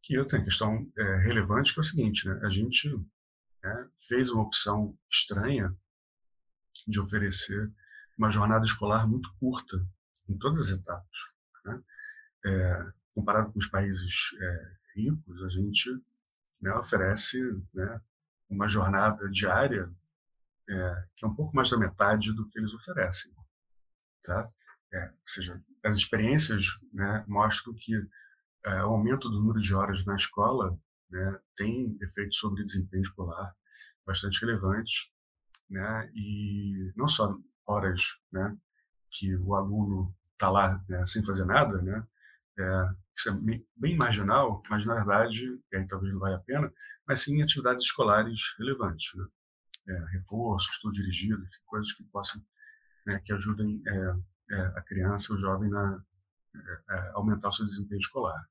[0.03, 2.39] Que outra questão é, relevante que é o seguinte, né?
[2.45, 2.95] A gente
[3.65, 5.75] né, fez uma opção estranha
[6.87, 7.73] de oferecer
[8.19, 9.77] uma jornada escolar muito curta
[10.29, 11.19] em todas as etapas.
[11.65, 11.83] Né?
[12.45, 15.91] É, comparado com os países é, ricos, a gente
[16.61, 17.41] né, oferece
[17.73, 18.01] né,
[18.51, 19.91] uma jornada diária
[20.69, 23.33] é, que é um pouco mais da metade do que eles oferecem.
[24.27, 24.51] Tá?
[24.93, 27.95] É, ou seja, as experiências né, mostram que
[28.65, 30.77] é, o aumento do número de horas na escola
[31.11, 33.55] né, tem efeitos sobre desempenho escolar
[34.05, 35.09] bastante relevantes,
[35.71, 37.37] né, e não só
[37.67, 38.57] horas né,
[39.11, 42.07] que o aluno está lá né, sem fazer nada, né,
[42.59, 43.33] é, isso é
[43.77, 46.73] bem marginal, mas na verdade, e aí talvez não valha a pena,
[47.07, 49.27] mas sim atividades escolares relevantes, né?
[49.89, 52.43] É, reforço, estudo dirigido, coisas que possam,
[53.07, 56.03] né, que ajudem é, é a criança, o jovem na
[56.55, 58.49] é, é, aumentar o seu desempenho escolar.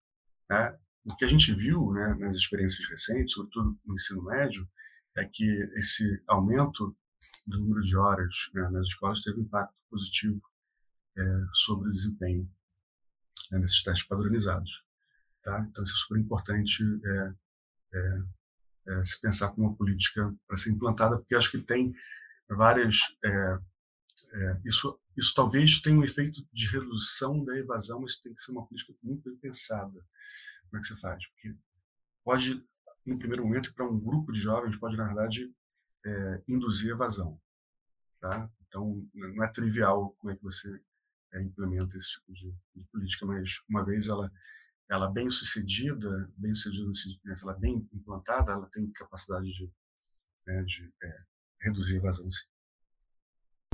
[0.49, 0.77] Né?
[1.05, 4.67] O que a gente viu, né, nas experiências recentes, sobretudo no ensino médio,
[5.15, 6.95] é que esse aumento
[7.45, 10.41] do número de horas né, nas escolas teve impacto positivo
[11.53, 12.49] sobre o desempenho
[13.51, 14.83] né, nesses testes padronizados.
[15.43, 15.65] Tá?
[15.69, 17.33] Então, isso é super importante é,
[17.93, 18.21] é,
[18.87, 21.93] é, se pensar como uma política para ser implantada, porque acho que tem
[22.49, 22.97] várias.
[24.35, 28.41] É, é, isso, isso talvez tenha um efeito de redução da evasão, mas tem que
[28.41, 30.05] ser uma política muito bem pensada.
[30.69, 31.25] Como é que você faz?
[31.29, 31.55] Porque
[32.23, 32.67] pode,
[33.05, 35.53] no primeiro momento, para um grupo de jovens, pode, na verdade,
[36.05, 37.39] é, induzir evasão.
[38.19, 38.49] Tá?
[38.67, 40.81] Então, não é trivial como é que você
[41.33, 44.31] é, implementa esse tipo de, de, política, mas uma vez ela
[44.87, 46.91] ela bem sucedida, bem sucedida,
[47.23, 49.71] né, ela bem implantada, ela tem capacidade de,
[50.45, 51.23] né, de é,
[51.61, 52.31] reduzir a evasão.
[52.31, 52.45] Sim.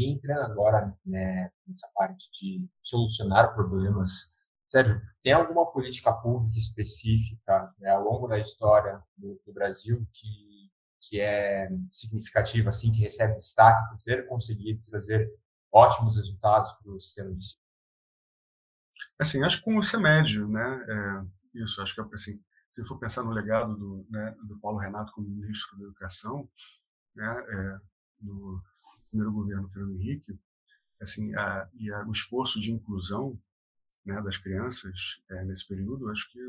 [0.02, 4.34] E entrando agora né, nessa parte de solucionar problemas,
[4.68, 10.72] Sérgio, tem alguma política pública específica né, ao longo da história do, do, Brasil que,
[11.02, 15.30] que é significativa, assim, que recebe destaque por ter conseguido trazer
[15.72, 17.46] ótimos resultados para o sistema de
[19.20, 20.86] Assim, acho que com o CEMED, né?
[20.88, 25.12] É, isso, acho que assim, se for pensar no legado do, né, do Paulo Renato
[25.14, 26.50] como ministro da Educação,
[27.16, 27.80] né, é,
[28.22, 28.62] no
[29.12, 30.40] primeiro governo Fernando Henrique,
[31.00, 33.40] assim, a, e a, o esforço de inclusão
[34.06, 36.40] né, das crianças é, nesse período, acho que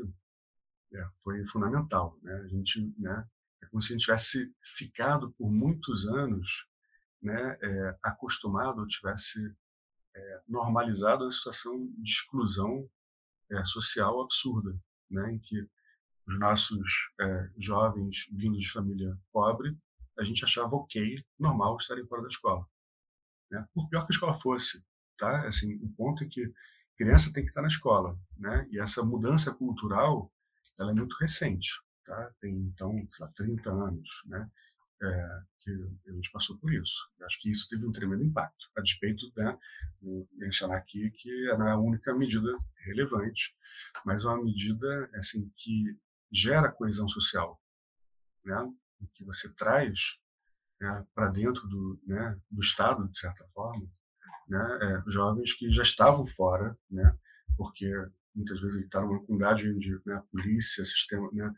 [0.93, 2.17] é, foi fundamental.
[2.23, 2.33] Né?
[2.33, 3.27] A gente, né,
[3.61, 6.67] é como se a gente tivesse ficado por muitos anos
[7.21, 9.55] né, é, acostumado tivesse
[10.15, 12.89] é, normalizado uma situação de exclusão
[13.49, 14.77] é, social absurda,
[15.09, 15.67] né, em que
[16.27, 19.77] os nossos é, jovens vindos de família pobre,
[20.17, 22.65] a gente achava ok, normal estarem fora da escola,
[23.51, 24.83] né, por pior que a escola fosse,
[25.17, 25.47] tá?
[25.47, 26.53] Assim, o ponto é que
[26.97, 28.67] criança tem que estar na escola, né?
[28.71, 30.31] E essa mudança cultural,
[30.79, 31.69] ela é muito recente,
[32.05, 32.31] tá?
[32.39, 34.49] Tem então, sei lá, 30 anos, né?
[35.03, 35.71] é, que
[36.07, 37.09] a gente passou por isso.
[37.19, 39.57] Eu acho que isso teve um tremendo impacto, a despeito né,
[40.01, 43.55] de mencionar aqui que é a única medida relevante,
[44.05, 45.97] mas uma medida assim que
[46.31, 47.61] gera coesão social,
[48.43, 48.73] né,
[49.13, 50.17] que você traz
[50.79, 53.85] né, para dentro do, né, do Estado, de certa forma,
[54.47, 57.15] né, é, jovens que já estavam fora, né,
[57.57, 57.89] porque
[58.35, 61.53] muitas vezes ele está numa comunidade onde né, a polícia, sistema, né,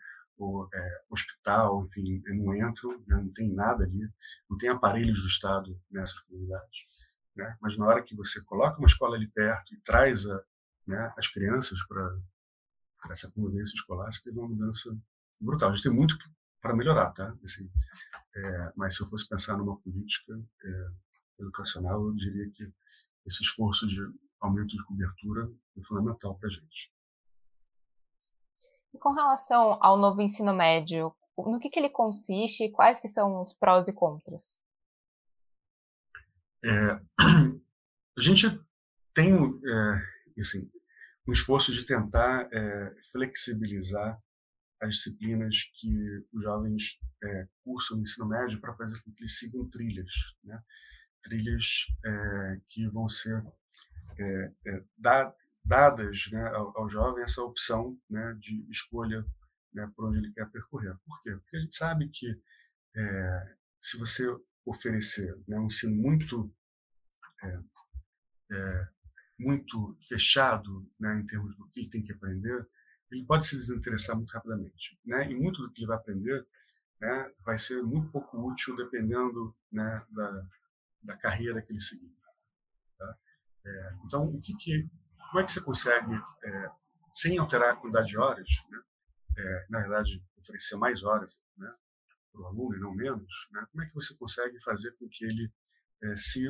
[0.73, 4.10] é, hospital, enfim, não entram, né, não tem nada ali,
[4.49, 6.88] não tem aparelhos do Estado nessas comunidades.
[7.36, 7.58] Né?
[7.62, 10.43] Mas na hora que você coloca uma escola ali perto e traz a,
[10.86, 12.17] né, as crianças para
[13.12, 14.95] essa convivência escolar, você teve uma mudança
[15.39, 15.69] brutal.
[15.69, 16.17] A gente tem muito
[16.65, 17.32] para melhorar, tá?
[17.43, 17.69] Assim,
[18.36, 20.88] é, mas se eu fosse pensar numa política é,
[21.43, 22.63] educacional, eu diria que
[23.23, 24.01] esse esforço de
[24.41, 25.47] aumento de cobertura
[25.78, 26.91] é fundamental para a gente.
[28.95, 33.08] E com relação ao novo ensino médio, no que, que ele consiste e quais que
[33.08, 34.60] são os prós e contras?
[36.63, 36.99] É,
[38.17, 38.47] a gente
[39.13, 40.67] tem é, assim,
[41.28, 44.19] um esforço de tentar é, flexibilizar
[44.86, 49.38] as disciplinas que os jovens é, curso no ensino médio para fazer com que eles
[49.38, 50.62] sigam trilhas, né?
[51.24, 53.43] trilhas é, que vão ser
[54.17, 54.84] é, é,
[55.63, 59.26] dadas né, ao, ao, jovem essa opção né, de escolha
[59.74, 60.95] né, por onde ele quer percorrer.
[61.06, 61.32] Por quê?
[61.32, 62.28] Porque a gente sabe que
[62.95, 64.26] é, se você
[64.65, 66.54] oferecer né, um ensino muito
[68.52, 68.88] é,
[69.38, 72.65] muito fechado né, em termos do que tem que aprender,
[73.11, 74.99] ele pode se desinteressar muito rapidamente.
[75.05, 75.29] Né?
[75.29, 76.45] E muito do que ele vai aprender
[76.99, 80.47] né, vai ser muito pouco útil dependendo né, da,
[81.03, 82.11] da carreira que ele seguir.
[82.97, 83.17] Tá?
[83.65, 84.89] É, então, o que, que,
[85.29, 86.71] como é que você consegue, é,
[87.13, 88.81] sem alterar a quantidade de horas, né,
[89.37, 91.73] é, na verdade, oferecer mais horas né,
[92.31, 95.25] para o aluno e não menos, né, como é que você consegue fazer com que
[95.25, 95.51] ele
[96.03, 96.45] é, se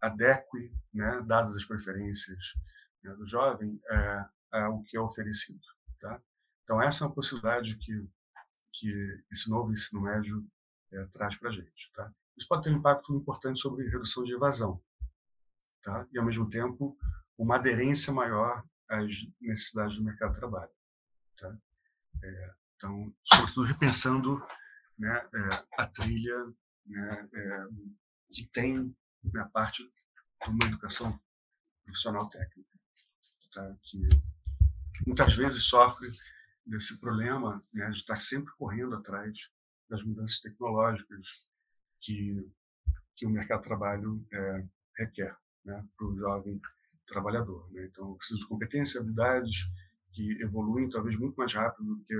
[0.00, 2.54] adeque, né, dadas as preferências
[3.02, 5.60] né, do jovem, é, ao que é oferecido?
[6.02, 6.20] Tá?
[6.64, 8.10] Então, essa é uma possibilidade que,
[8.72, 10.44] que esse novo ensino médio
[10.90, 11.92] é, traz para a gente.
[11.94, 12.12] Tá?
[12.36, 14.82] Isso pode ter um impacto importante sobre redução de evasão,
[15.80, 16.06] tá?
[16.12, 16.98] e, ao mesmo tempo,
[17.38, 20.72] uma aderência maior às necessidades do mercado de trabalho.
[21.38, 21.56] Tá?
[22.24, 24.44] É, então, sobretudo repensando
[24.98, 26.52] né, é, a trilha
[26.84, 27.66] né, é,
[28.32, 28.94] que tem
[29.32, 31.18] na parte de uma educação
[31.84, 32.70] profissional técnica,
[33.52, 33.76] tá?
[33.82, 34.08] que
[35.06, 36.10] muitas vezes sofre
[36.64, 39.48] desse problema né, de estar sempre correndo atrás
[39.88, 41.26] das mudanças tecnológicas
[42.00, 42.48] que,
[43.16, 44.64] que o mercado de trabalho é,
[44.96, 46.60] requer né, para o jovem
[47.06, 47.70] trabalhador.
[47.72, 47.86] Né?
[47.86, 49.66] Então, eu preciso de competências habilidades
[50.12, 52.14] que evoluem talvez muito mais rápido do que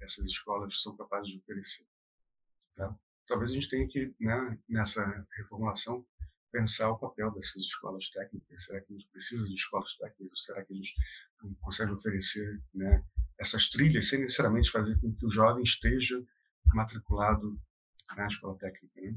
[0.00, 1.86] essas escolas são capazes de oferecer.
[2.74, 2.94] Tá?
[3.26, 6.04] Talvez a gente tenha que, né, nessa reformulação,
[6.54, 8.64] pensar o papel dessas escolas técnicas.
[8.64, 10.30] Será que a gente precisa de escolas técnicas?
[10.30, 10.94] Ou será que a gente
[11.60, 13.04] consegue oferecer né,
[13.40, 16.24] essas trilhas sem necessariamente fazer com que o jovem esteja
[16.72, 17.60] matriculado
[18.16, 19.00] na escola técnica?
[19.00, 19.16] Né?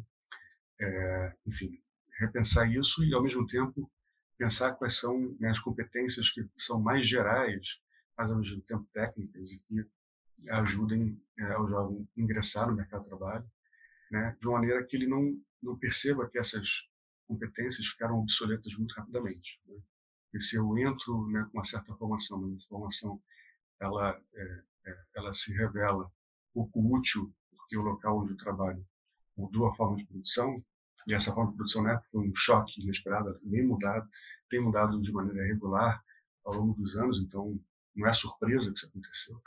[0.82, 1.80] É, enfim,
[2.20, 3.88] repensar isso e, ao mesmo tempo,
[4.36, 7.80] pensar quais são né, as competências que são mais gerais,
[8.18, 9.86] mas, ao mesmo tempo, técnicas e que
[10.50, 13.46] ajudem é, ao jovem ingressar no mercado de trabalho,
[14.10, 16.88] né, de uma maneira que ele não, não perceba que essas
[17.28, 19.60] competências ficaram obsoletas muito rapidamente.
[19.68, 19.78] Né?
[20.34, 23.22] E se eu entro né, com uma certa formação, mas essa formação
[23.80, 26.12] ela, é, é, ela se revela
[26.54, 28.86] pouco útil porque o local onde eu trabalho
[29.36, 30.64] mudou a forma de produção,
[31.06, 34.10] e essa forma de produção né, foi um choque inesperado, bem mudado,
[34.50, 36.04] tem mudado de maneira regular
[36.44, 37.60] ao longo dos anos, então
[37.96, 39.42] não é surpresa que isso aconteceu.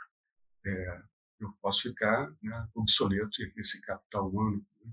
[0.65, 1.01] É,
[1.39, 4.91] eu posso ficar né, obsoleto e esse capital humano né,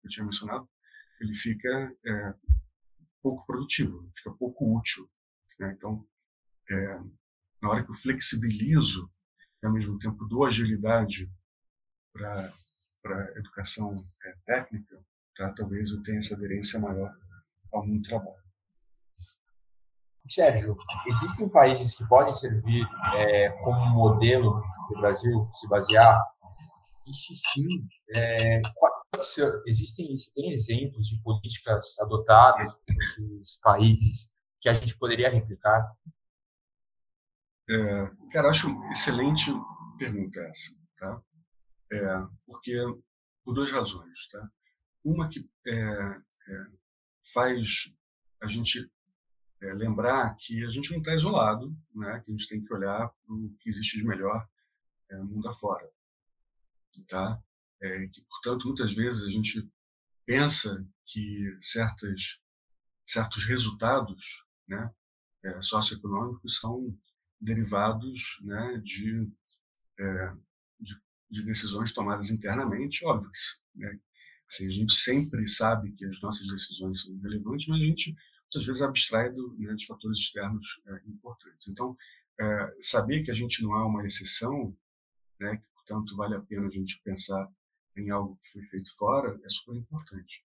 [0.00, 0.68] que eu tinha mencionado,
[1.20, 1.68] ele fica
[2.06, 2.34] é,
[3.22, 5.08] pouco produtivo, fica pouco útil.
[5.58, 5.74] Né?
[5.76, 6.06] Então,
[6.70, 7.00] é,
[7.62, 9.10] na hora que eu flexibilizo
[9.62, 11.30] ao mesmo tempo dou agilidade
[12.12, 12.52] para
[13.06, 15.02] a educação é, técnica,
[15.36, 15.52] tá?
[15.54, 17.14] talvez eu tenha essa aderência maior
[17.72, 18.44] ao mundo do trabalho.
[20.28, 26.18] Sérgio, existem países que podem servir é, como modelo do Brasil se basear?
[27.06, 28.62] E se sim, é,
[29.66, 35.92] existem tem exemplos de políticas adotadas por esses países que a gente poderia replicar?
[37.68, 39.50] É, cara, acho excelente
[39.98, 41.22] pergunta essa, tá?
[41.92, 42.74] É, porque
[43.44, 44.50] por duas razões, tá?
[45.04, 46.66] Uma que é, é
[47.32, 47.90] faz
[48.40, 48.90] a gente
[49.62, 52.20] é, lembrar que a gente não está isolado, né?
[52.20, 54.46] Que a gente tem que olhar para o que existe de melhor
[55.10, 55.88] é, mundo afora,
[57.08, 57.42] tá?
[57.82, 59.68] É, que, portanto, muitas vezes a gente
[60.24, 62.38] pensa que certas,
[63.06, 64.90] certos resultados né,
[65.44, 66.96] é, socioeconômicos são
[67.40, 69.30] derivados né, de,
[69.98, 70.32] é,
[70.80, 70.96] de,
[71.30, 74.00] de, decisões tomadas internamente, óbvio que né,
[74.48, 78.66] assim, a gente sempre sabe que as nossas decisões são relevantes, mas a gente muitas
[78.66, 81.68] vezes abstrai do, né, de fatores externos é, importantes.
[81.68, 81.96] Então,
[82.40, 84.76] é, saber que a gente não é uma exceção,
[85.40, 87.48] né, que, portanto, vale a pena a gente pensar
[87.96, 90.44] em algo que foi feito fora, é super importante.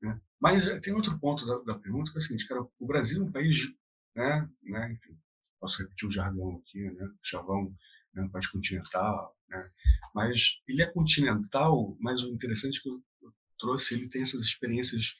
[0.00, 0.20] Né?
[0.40, 3.22] Mas eh, tem outro ponto da, da, pergunta que é o seguinte, cara, o Brasil
[3.22, 3.72] é um país,
[4.14, 5.16] né, né, enfim,
[5.60, 7.74] posso repetir o jargão aqui, né, chavão,
[8.12, 9.70] né, um país continental, né,
[10.14, 14.42] mas ele é continental, mas o interessante é que eu, eu trouxe, ele tem essas
[14.42, 15.16] experiências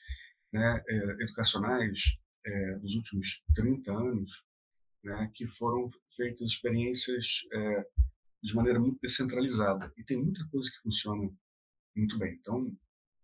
[0.53, 4.45] né, é, educacionais é, dos últimos 30 anos,
[5.03, 7.87] né, que foram feitas experiências é,
[8.43, 9.93] de maneira muito descentralizada.
[9.97, 11.31] E tem muita coisa que funciona
[11.95, 12.35] muito bem.
[12.35, 12.75] Então,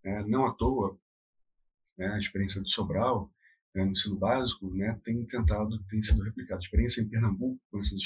[0.04, 0.98] é, não à toa,
[1.96, 3.32] né, a experiência do Sobral,
[3.74, 6.60] né, no ensino básico, né, tem tentado, tem sido replicada.
[6.60, 8.02] A experiência em Pernambuco, com essas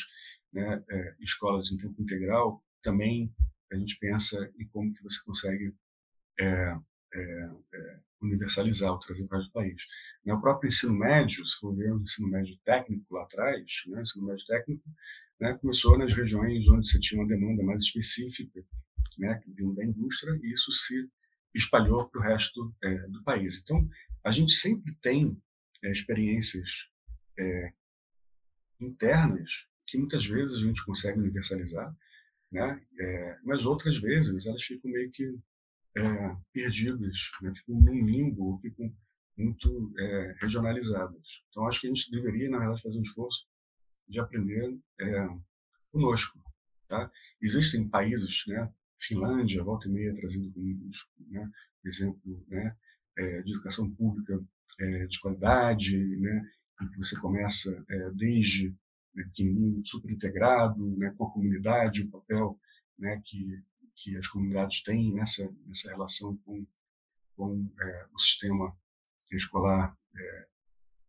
[0.52, 3.32] né, é, escolas em tempo integral, também
[3.70, 5.74] a gente pensa em como que você consegue
[6.38, 6.76] é,
[7.14, 9.82] é, é, universalizar ou trazer para o país.
[10.24, 13.98] Né, o próprio ensino médio, se for ver o ensino médio técnico lá atrás, né,
[13.98, 14.84] o ensino médio técnico
[15.40, 18.64] né, começou nas regiões onde você tinha uma demanda mais específica,
[19.18, 21.09] né, vindo da indústria, e isso se
[21.55, 23.61] espalhou para o resto é, do país.
[23.62, 23.88] Então,
[24.24, 25.36] a gente sempre tem
[25.82, 26.88] é, experiências
[27.38, 27.72] é,
[28.80, 31.94] internas que muitas vezes a gente consegue universalizar,
[32.50, 32.80] né?
[32.98, 35.38] É, mas outras vezes elas ficam meio que
[35.96, 37.53] é, perdidas, né?
[37.55, 38.94] ficam num limbo, ficam
[39.36, 41.42] muito é, regionalizadas.
[41.48, 43.46] Então, acho que a gente deveria, na verdade, fazer um esforço
[44.09, 44.78] de aprender
[45.90, 46.38] conosco.
[46.88, 47.11] Tá?
[47.40, 48.70] Existem países, né?
[49.03, 50.53] Finlândia, volta e meia, trazendo
[51.28, 51.50] né?
[51.84, 52.76] exemplo né?
[53.18, 54.40] É, de educação pública
[54.80, 56.50] é, de qualidade, né?
[56.80, 58.70] em que você começa é, desde
[59.14, 61.12] né, pequenininho, super integrado, né?
[61.16, 62.59] com a comunidade, o papel
[62.98, 63.20] né?
[63.24, 63.62] que,
[63.96, 66.66] que as comunidades têm nessa, nessa relação com,
[67.36, 68.74] com é, o sistema
[69.32, 70.46] escolar é,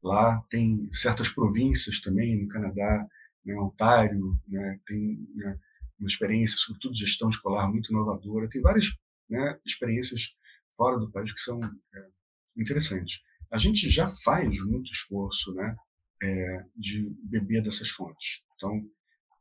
[0.02, 0.42] lá.
[0.50, 3.08] Tem certas províncias também, no Canadá,
[3.46, 5.60] né, Ontário, né, tem né,
[6.04, 8.50] uma experiência, sobretudo gestão escolar, muito inovadora.
[8.50, 8.94] Tem várias
[9.30, 10.36] né, experiências
[10.76, 11.60] fora do país que são
[11.96, 12.08] é,
[12.58, 13.22] interessantes.
[13.50, 15.76] A gente já faz muito esforço né,
[16.22, 18.44] é, de beber dessas fontes.
[18.56, 18.86] Então,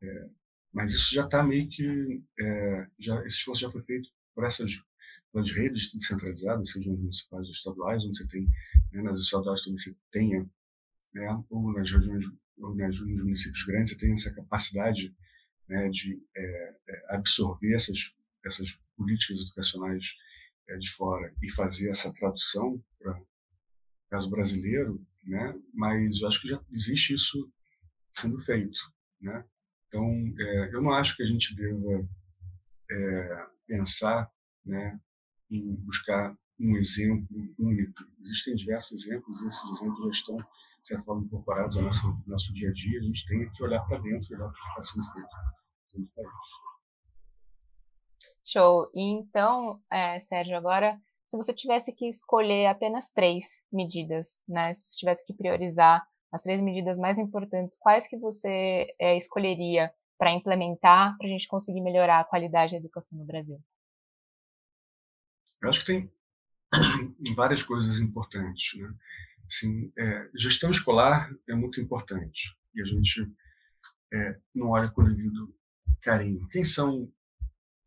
[0.03, 0.29] é,
[0.73, 4.71] mas isso já está meio que é, já esse esforço já foi feito por essas
[5.35, 8.47] nas redes descentralizadas, sejam municipais ou estaduais, onde você tem,
[8.93, 10.47] né, nas estaduais também você tenha,
[11.15, 12.27] né, ou nas regiões,
[12.59, 15.15] ou nas, nos municípios grandes, você tem essa capacidade
[15.69, 16.75] né, de é,
[17.09, 20.15] absorver essas, essas políticas educacionais
[20.69, 23.27] é, de fora e fazer essa tradução para o
[24.11, 27.51] caso brasileiro, né, mas eu acho que já existe isso
[28.13, 28.81] sendo feito.
[29.21, 29.45] Né?
[29.89, 30.05] Então,
[30.39, 32.09] é, eu não acho que a gente deva
[33.67, 34.31] pensar
[34.67, 35.01] né,
[35.51, 37.27] em buscar um exemplo
[37.59, 37.93] único.
[38.21, 40.37] Existem diversos exemplos, esses exemplos já estão,
[40.83, 42.99] de certa forma, incorporados ao nosso, nosso dia a dia.
[42.99, 45.53] A gente tem que olhar para dentro e olhar para o que está sendo feito
[46.15, 46.29] país.
[48.45, 48.91] Show.
[48.95, 54.73] Então, é, Sérgio, agora, se você tivesse que escolher apenas três medidas, né?
[54.75, 59.93] Se você tivesse que priorizar as três medidas mais importantes, quais que você é, escolheria
[60.19, 63.63] para implementar para a gente conseguir melhorar a qualidade da educação no Brasil?
[65.63, 66.13] Eu acho que tem
[67.37, 68.81] várias coisas importantes.
[68.81, 68.93] Né?
[69.47, 73.31] Assim, é, gestão escolar é muito importante e a gente
[74.13, 75.55] é, não olha com devido
[76.01, 76.49] carinho.
[76.49, 77.13] Quem são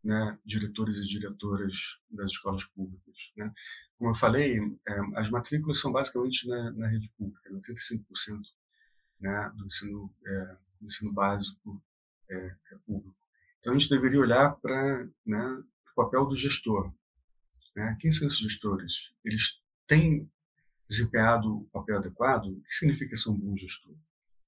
[0.02, 3.32] né, diretores e diretoras das escolas públicas?
[3.36, 3.52] Né?
[3.98, 8.40] Como eu falei, é, as matrículas são basicamente na, na rede pública, 85%
[9.20, 11.82] né, do, ensino, é, do ensino básico
[12.30, 13.16] é, é, público.
[13.60, 16.92] Então a gente deveria olhar para né, o papel do gestor,
[17.74, 17.96] né?
[18.00, 19.12] Quem são esses gestores?
[19.24, 20.30] Eles têm
[20.88, 22.46] desempenhado o papel adequado?
[22.46, 23.94] O que significa ser um bom gestor?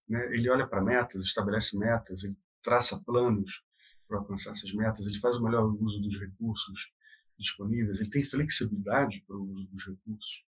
[0.08, 0.24] Né?
[0.34, 3.62] Ele olha para metas, estabelece metas, ele traça planos
[4.06, 6.92] para alcançar essas metas, ele faz o melhor uso dos recursos
[7.38, 10.44] disponíveis, ele tem flexibilidade para o uso dos recursos.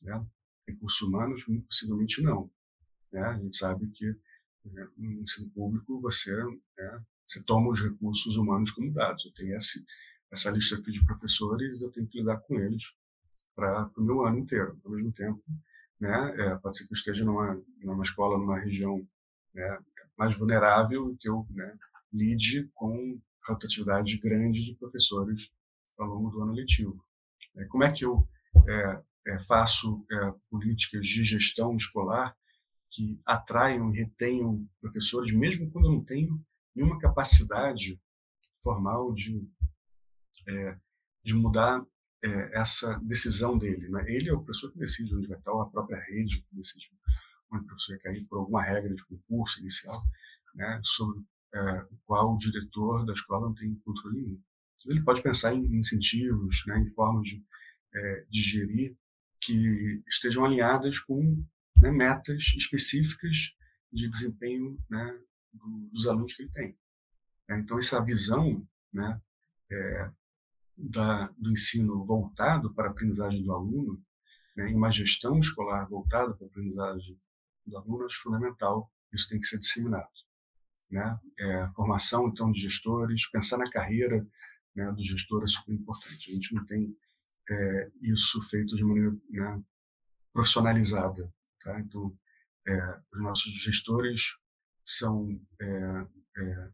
[0.00, 0.26] Né?
[0.66, 2.50] Recursos humanos, muito possivelmente não.
[3.12, 3.20] Né?
[3.20, 4.06] A gente sabe que
[4.64, 6.34] né, no ensino público você,
[6.78, 9.24] né, você toma os recursos humanos como dados.
[9.26, 9.84] Eu tenho esse,
[10.30, 12.94] essa lista aqui de professores, eu tenho que lidar com eles
[13.54, 14.78] para o meu ano inteiro.
[14.84, 15.42] Ao mesmo tempo,
[16.00, 19.06] né, é, pode ser que eu esteja numa, numa escola, numa região
[19.54, 19.78] né,
[20.16, 21.76] mais vulnerável e que eu né,
[22.12, 25.50] lide com rotatividade grande de professores
[25.98, 27.04] ao longo do ano letivo.
[27.56, 28.26] É, como é que eu
[28.68, 32.36] é, é, faço é, políticas de gestão escolar
[32.90, 36.40] que atraiam e retenham professores, mesmo quando eu não tenho
[36.74, 38.00] nenhuma capacidade
[38.62, 39.48] formal de
[40.46, 40.76] é,
[41.24, 41.84] de mudar
[42.24, 43.88] é, essa decisão dele.
[43.88, 44.04] Né?
[44.08, 46.90] Ele é o professor que decide onde vai estar, ou a própria rede que decide
[47.50, 50.02] onde o professor vai cair, por alguma regra de concurso inicial,
[50.54, 50.80] né?
[50.84, 54.40] sobre é, o qual o diretor da escola não tem controle nenhum.
[54.90, 57.44] Ele pode pensar em incentivos, né, em formas de,
[57.94, 58.96] é, de gerir
[59.40, 61.44] que estejam alinhadas com
[61.80, 63.54] né, metas específicas
[63.92, 65.18] de desempenho né,
[65.52, 66.76] do, dos alunos que ele tem.
[67.48, 69.20] É, então, essa visão né,
[69.70, 70.10] é,
[70.82, 74.02] da, do ensino voltado para a aprendizagem do aluno,
[74.56, 77.18] né, em uma gestão escolar voltada para a aprendizagem
[77.64, 80.10] do aluno, acho fundamental, isso tem que ser disseminado.
[80.90, 81.18] Né?
[81.38, 84.26] É, formação, então, de gestores, pensar na carreira
[84.74, 86.30] né, do gestor é super importante.
[86.30, 86.94] A gente não tem
[87.48, 89.62] é, isso feito de maneira né,
[90.32, 91.32] profissionalizada.
[91.62, 91.80] Tá?
[91.80, 92.14] Então,
[92.66, 94.36] é, os nossos gestores
[94.84, 96.06] são é,
[96.38, 96.68] é,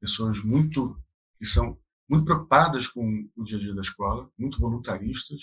[0.00, 1.00] pessoas muito
[1.38, 1.78] que são
[2.10, 5.40] muito preocupadas com o dia a dia da escola, muito voluntaristas,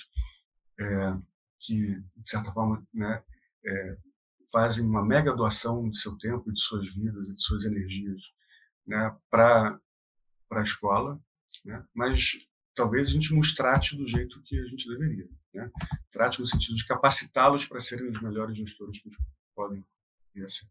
[0.78, 1.18] é,
[1.60, 3.24] que, de certa forma, né,
[3.66, 3.98] é,
[4.52, 8.22] fazem uma mega doação de seu tempo, de suas vidas e de suas energias
[8.86, 9.80] né, para
[10.52, 11.20] a escola,
[11.64, 12.34] né, mas
[12.76, 15.28] talvez a gente não os trate do jeito que a gente deveria.
[15.54, 15.72] Né?
[16.12, 19.10] Trate no sentido de capacitá-los para serem os melhores gestores que
[19.56, 19.86] podem
[20.34, 20.68] vir a ser.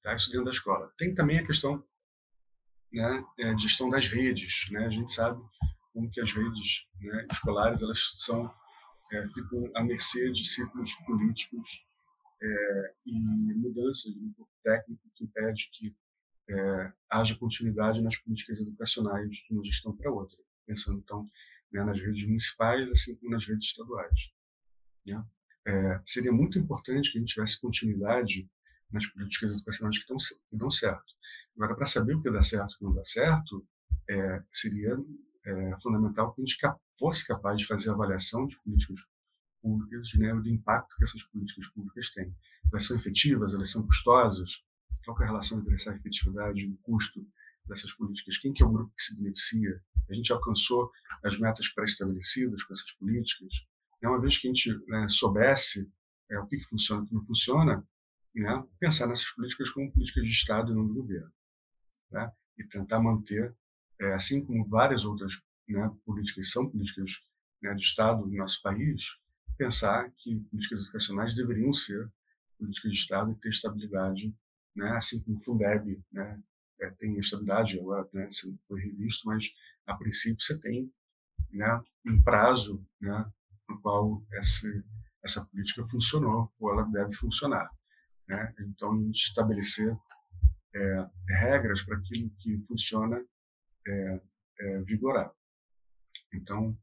[0.00, 0.14] Tá?
[0.14, 0.92] Isso dentro da escola.
[0.96, 1.84] Tem também a questão
[2.94, 4.70] né, é, gestão das redes.
[4.70, 4.86] Né?
[4.86, 5.42] A gente sabe
[5.92, 8.52] como que as redes né, escolares elas são
[9.12, 11.84] é, ficam à mercê de círculos políticos
[12.42, 13.18] é, e
[13.54, 15.94] mudanças no corpo técnico que impede que
[16.48, 20.36] é, haja continuidade nas políticas educacionais de uma gestão para outra,
[20.66, 21.26] pensando então
[21.72, 24.32] né, nas redes municipais assim como nas redes estaduais.
[25.04, 25.24] Né?
[25.66, 28.48] É, seria muito importante que a gente tivesse continuidade
[28.90, 31.12] nas políticas educacionais que, tão, que dão certo.
[31.56, 33.66] Agora, para saber o que dá certo e o que não dá certo,
[34.08, 34.96] é, seria
[35.44, 36.58] é, fundamental que a gente
[36.98, 39.00] fosse capaz de fazer avaliação de políticas
[39.60, 42.34] públicas, né, do impacto que essas políticas públicas têm.
[42.70, 44.62] Elas são efetivas, elas são custosas,
[45.04, 47.26] qual é a relação entre essa efetividade e o custo
[47.66, 48.38] dessas políticas?
[48.38, 49.80] Quem que é o grupo que se beneficia?
[50.08, 50.90] A gente alcançou
[51.22, 53.52] as metas pré-estabelecidas com essas políticas?
[54.02, 55.90] E uma vez que a gente né, soubesse
[56.30, 57.86] é, o que, que funciona e o que não funciona,
[58.34, 61.32] né, pensar nessas políticas como políticas de Estado e não do governo.
[62.10, 62.30] Né?
[62.58, 63.54] E tentar manter,
[64.00, 65.32] é, assim como várias outras
[65.68, 67.10] né, políticas são políticas
[67.62, 69.04] né, de Estado no nosso país,
[69.56, 72.10] pensar que políticas educacionais deveriam ser
[72.58, 74.34] políticas de Estado e ter estabilidade,
[74.74, 74.90] né?
[74.96, 76.02] assim como o Fundeb?
[76.80, 78.28] É, tem estabilidade, agora né?
[78.66, 79.50] foi revisto, mas
[79.86, 80.92] a princípio você tem
[82.04, 84.68] um prazo no qual essa,
[85.22, 87.70] essa política funcionou ou ela deve funcionar.
[88.28, 88.54] Né?
[88.60, 89.96] Então, estabelecer
[90.74, 93.24] é, regras para aquilo que funciona
[93.86, 94.20] é,
[94.60, 95.30] é, vigorar.
[96.32, 96.76] Então,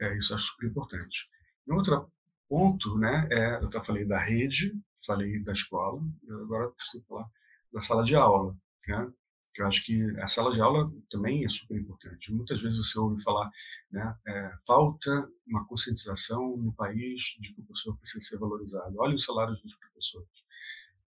[0.00, 1.28] é, isso é super importante.
[1.66, 2.10] E outro
[2.48, 4.72] ponto, né, é, eu já falei da rede,
[5.04, 6.02] falei da escola,
[6.42, 7.28] agora preciso falar
[7.72, 8.56] da sala de aula,
[8.88, 9.12] né?
[9.54, 12.32] que eu acho que a sala de aula também é super importante.
[12.32, 13.48] Muitas vezes você ouve falar,
[13.90, 18.96] né, é, falta uma conscientização no país de que o professor precisa ser valorizado.
[18.98, 20.43] Olha os salários dos professores.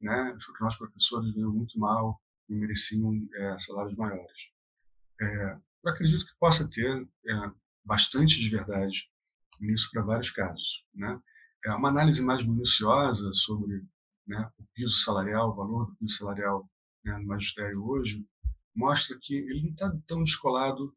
[0.01, 0.33] Né?
[0.33, 4.51] Os nossos professores ganham muito mal e mereciam é, salários maiores.
[5.19, 7.51] É, eu acredito que possa ter é,
[7.83, 9.09] bastante de verdade
[9.59, 10.85] nisso para vários casos.
[10.93, 11.19] Né?
[11.65, 13.83] É uma análise mais minuciosa sobre
[14.27, 16.69] né, o piso salarial, o valor do piso salarial
[17.03, 18.25] né, no magistério hoje,
[18.75, 20.95] mostra que ele não está tão descolado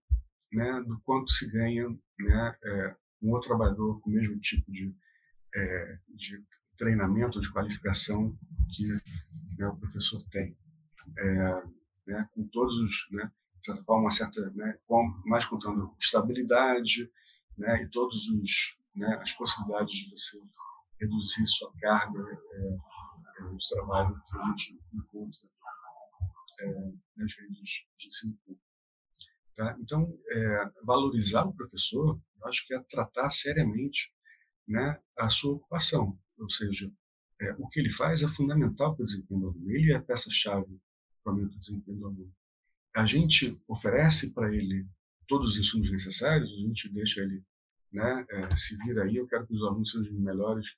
[0.53, 1.89] né, do quanto se ganha
[2.19, 4.95] né, é, um outro trabalhador com o mesmo tipo de,
[5.55, 6.45] é, de
[6.81, 8.35] treinamento, de qualificação
[8.75, 8.89] que
[9.59, 10.57] né, o professor tem.
[11.19, 11.63] É,
[12.07, 17.11] né, com todos os, né, de certa forma, uma certa, né, com, mais contando estabilidade,
[17.59, 20.41] né, e todos os né, as possibilidades de você
[20.99, 25.41] reduzir sua carga é, é, de trabalho que a gente encontra
[26.61, 28.65] é, nas redes de ensino público.
[29.55, 29.77] Tá?
[29.81, 34.13] Então, é, valorizar o professor, eu acho que é tratar seriamente
[34.67, 36.91] né, a sua ocupação, ou seja,
[37.41, 40.03] é, o que ele faz é fundamental para o desempenho do aluno, ele é a
[40.03, 40.81] peça-chave
[41.23, 42.35] para o aumento do desempenho do aluno.
[42.95, 44.87] A gente oferece para ele
[45.27, 47.45] todos os insumos necessários, a gente deixa ele
[47.93, 50.77] né, é, se vira aí, eu quero que os alunos sejam melhores,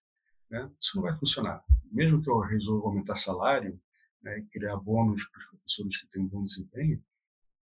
[0.50, 1.62] né, isso não vai funcionar.
[1.90, 3.80] Mesmo que eu resolva aumentar salário
[4.22, 7.02] né, e criar bônus para os professores que têm um bom desempenho,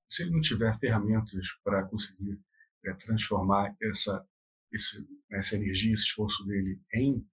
[0.08, 2.38] se ele não tiver ferramentas para conseguir
[2.84, 4.26] é, transformar essa,
[4.72, 7.24] esse, essa energia, esse esforço dele em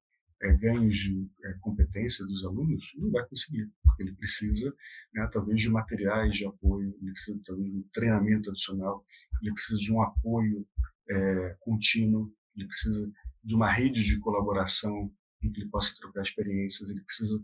[0.41, 4.73] é, ganhos de é, competência dos alunos, não vai conseguir, porque ele precisa,
[5.13, 9.05] né, talvez, de materiais de apoio, ele precisa, talvez, de um treinamento adicional,
[9.41, 10.67] ele precisa de um apoio
[11.09, 13.11] é, contínuo, ele precisa
[13.43, 15.11] de uma rede de colaboração
[15.41, 17.41] em que ele possa trocar experiências, ele precisa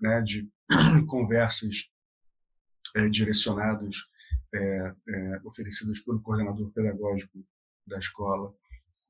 [0.00, 0.48] né, de
[1.06, 1.88] conversas
[2.94, 3.96] é, direcionadas,
[4.54, 7.44] é, é, oferecidas pelo coordenador pedagógico
[7.86, 8.54] da escola.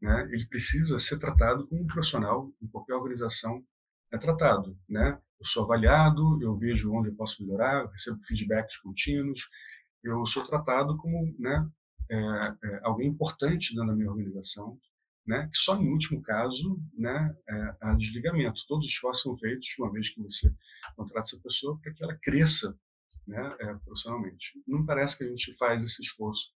[0.00, 0.28] Né?
[0.32, 3.64] Ele precisa ser tratado como um profissional em qualquer organização
[4.12, 4.78] é tratado.
[4.88, 5.18] Né?
[5.38, 9.48] Eu sou avaliado, eu vejo onde eu posso melhorar, eu recebo feedbacks contínuos,
[10.02, 11.68] eu sou tratado como né,
[12.10, 14.78] é, é, alguém importante dentro da minha organização,
[15.26, 18.64] né, que só em último caso né, é, há desligamento.
[18.68, 20.54] Todos os esforços são feitos, uma vez que você
[20.94, 22.78] contrata essa pessoa, para que ela cresça
[23.26, 24.52] né, é, profissionalmente.
[24.66, 26.52] Não parece que a gente faz esse esforço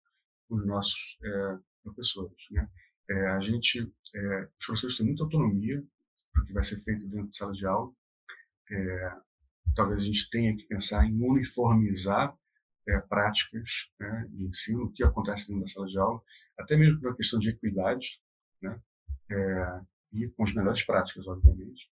[0.49, 2.37] com os nossos é, professores.
[2.53, 2.69] Né?
[3.11, 5.83] É, a gente, é, os professores têm muita autonomia
[6.33, 7.93] para o que vai ser feito dentro de sala de aula.
[9.75, 12.37] talvez a gente tenha que pensar em uniformizar
[12.89, 16.21] é, práticas né, de ensino, o que acontece dentro da sala de aula,
[16.59, 18.21] até mesmo por uma questão de equidade,
[18.61, 18.81] né,
[19.31, 19.81] é,
[20.13, 21.91] e com as melhores práticas, obviamente.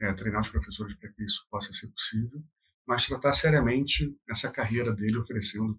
[0.00, 2.42] É, treinar os professores para que isso possa ser possível,
[2.86, 5.78] mas tratar seriamente essa carreira dele oferecendo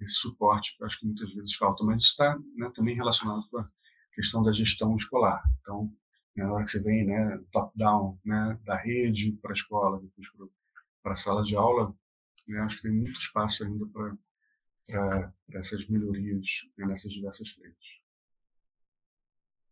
[0.00, 1.84] esse suporte que eu acho que muitas vezes falta.
[1.84, 3.70] Mas isso está né, também relacionado com a
[4.18, 5.40] questão da gestão escolar.
[5.60, 5.84] Então,
[6.34, 10.26] né, na hora que você vem né, top-down né, da rede para a escola, depois
[11.00, 11.94] para a sala de aula,
[12.48, 18.00] né, acho que tem muito espaço ainda para essas melhorias né, nessas diversas frentes.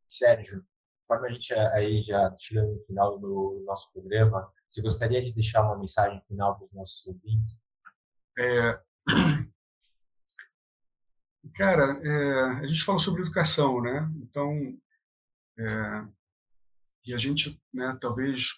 [0.08, 0.64] Sérgio,
[1.00, 5.62] conforme a gente aí já chegando no final do nosso programa, você gostaria de deixar
[5.62, 7.60] uma mensagem final para os nossos ouvintes?
[8.38, 8.80] É...
[11.54, 12.40] Cara, é...
[12.60, 14.10] a gente falou sobre educação, né?
[14.22, 14.78] Então,
[15.58, 16.08] é...
[17.06, 18.54] e a gente, né, talvez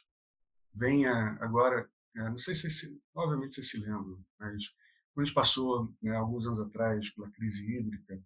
[0.74, 4.68] venha agora, é, não sei se, obviamente você se lembra, mas
[5.12, 8.22] quando a gente passou, né, alguns anos atrás, pela crise hídrica,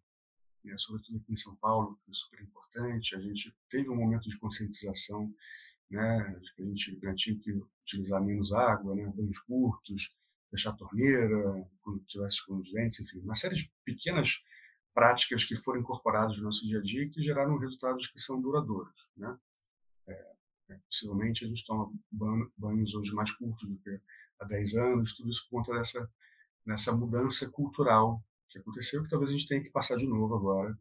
[0.64, 3.16] né, sobretudo aqui em São Paulo, que é super importante.
[3.16, 5.32] A gente teve um momento de conscientização,
[5.90, 7.52] né, que a gente né, tinha que
[7.82, 10.14] utilizar menos água, né, banhos curtos,
[10.50, 14.42] fechar a torneira quando tivesse escovando os dentes, enfim, uma série de pequenas
[14.94, 18.40] práticas que foram incorporadas no nosso dia a dia e que geraram resultados que são
[18.40, 19.36] duradouros, né?
[20.06, 20.32] É,
[20.70, 21.90] é, possivelmente a gente toma
[22.56, 24.00] banhos hoje mais curtos do que
[24.38, 26.10] há 10 anos, tudo isso por conta dessa,
[26.66, 30.78] dessa mudança cultural que aconteceu, que talvez a gente tenha que passar de novo agora,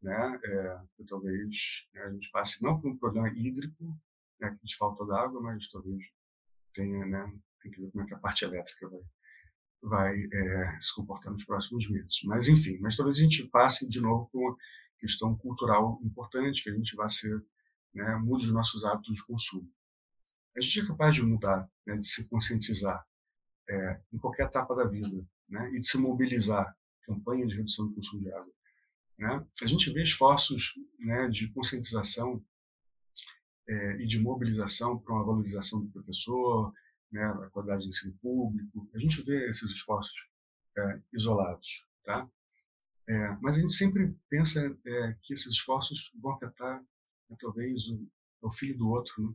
[0.00, 0.40] né?
[0.44, 3.96] É, talvez né, a gente passe não por um problema hídrico,
[4.40, 6.02] né, de falta d'água, mas talvez
[6.74, 7.32] tenha, né?
[7.62, 9.00] Tem que ver como é que a parte elétrica vai
[9.82, 12.20] vai é, se comportar nos próximos meses.
[12.24, 14.56] Mas enfim, mas talvez a gente passe de novo por uma
[14.98, 17.44] questão cultural importante, que a gente vai ser,
[17.92, 19.68] né, mude os nossos hábitos de consumo.
[20.56, 23.04] A gente é capaz de mudar, né, de se conscientizar
[23.68, 27.94] é, em qualquer etapa da vida, né, e de se mobilizar campanha de redução do
[27.94, 28.52] consumo de água.
[29.18, 29.46] Né?
[29.62, 32.42] A gente vê esforços né, de conscientização
[33.68, 36.72] é, e de mobilização para uma valorização do professor,
[37.12, 38.88] né, a qualidade do ensino público.
[38.94, 40.28] A gente vê esses esforços
[40.76, 42.28] é, isolados, tá?
[43.06, 46.80] É, mas a gente sempre pensa é, que esses esforços vão afetar
[47.28, 48.08] né, talvez o,
[48.40, 49.34] o, filho do outro, né?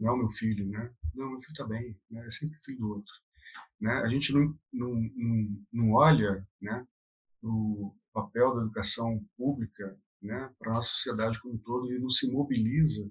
[0.00, 0.92] não é o meu filho, né?
[1.14, 2.26] Não, meu filho está bem, né?
[2.26, 3.12] é sempre o filho do outro.
[3.80, 3.92] Né?
[3.92, 6.86] A gente não, não, não, não olha né,
[7.42, 12.10] o papel da educação pública né, para a nossa sociedade como um todo e não
[12.10, 13.10] se mobiliza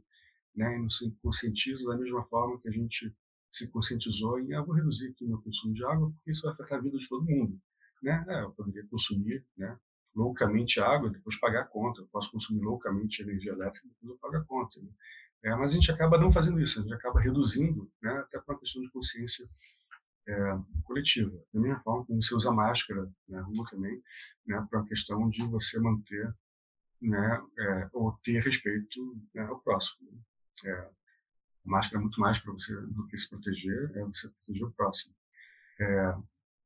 [0.56, 3.16] né, e não se conscientiza da mesma forma que a gente
[3.52, 6.52] se conscientizou em ah, vou reduzir aqui o meu consumo de água porque isso vai
[6.54, 7.60] afetar a vida de todo mundo.
[8.02, 8.26] Né?
[8.28, 9.78] É, eu poderia consumir né,
[10.16, 12.02] loucamente água e depois pagar a conta.
[12.02, 14.80] Eu posso consumir loucamente energia elétrica e depois eu pago a conta.
[14.82, 14.90] Né?
[15.44, 18.54] É, mas a gente acaba não fazendo isso, a gente acaba reduzindo, né, até por
[18.54, 19.48] uma questão de consciência
[20.28, 20.34] é,
[20.84, 21.42] coletiva.
[21.54, 24.02] Da mesma forma como você usa máscara na rua também,
[24.46, 26.34] né, para a questão de você manter
[27.02, 30.12] né, é, ou ter respeito né, ao próximo.
[30.12, 30.20] Né.
[30.66, 30.90] É,
[31.66, 34.72] a máscara é muito mais para você do que se proteger, é você proteger o
[34.72, 35.14] próximo.
[35.80, 36.16] É,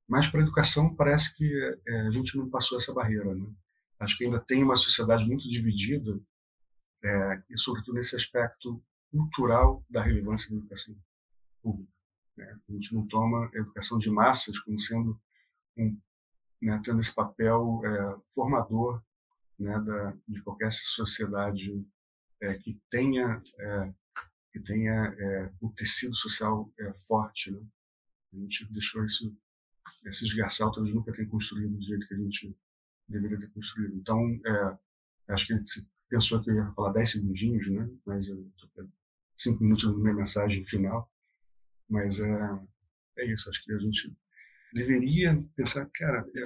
[0.07, 1.51] mas para a educação parece que
[1.87, 3.33] é, a gente não passou essa barreira.
[3.33, 3.45] Né?
[3.99, 6.19] Acho que ainda tem uma sociedade muito dividida,
[7.03, 8.81] é, e sobretudo nesse aspecto
[9.11, 10.95] cultural da relevância da educação
[11.61, 11.91] pública.
[12.37, 12.59] Né?
[12.69, 15.19] A gente não toma a educação de massas como sendo
[15.77, 15.99] um,
[16.61, 19.03] né, tendo esse papel é, formador
[19.59, 21.85] né, da, de qualquer sociedade
[22.41, 23.93] é, que tenha é,
[24.53, 27.51] que tenha é, um tecido social é, forte.
[27.51, 27.59] Né?
[28.33, 29.35] A gente deixou isso
[30.05, 32.57] esse esgarçal talvez nunca tenha construído do jeito que a gente
[33.09, 33.95] deveria ter construído.
[33.97, 34.77] Então, é,
[35.33, 37.89] acho que a gente pensou que eu ia falar 10 segundinhos, né?
[38.05, 38.89] mas eu estou
[39.35, 41.11] cinco minutos na minha mensagem final.
[41.89, 42.59] Mas é,
[43.17, 44.15] é isso, acho que a gente
[44.73, 46.41] deveria pensar, cara, é,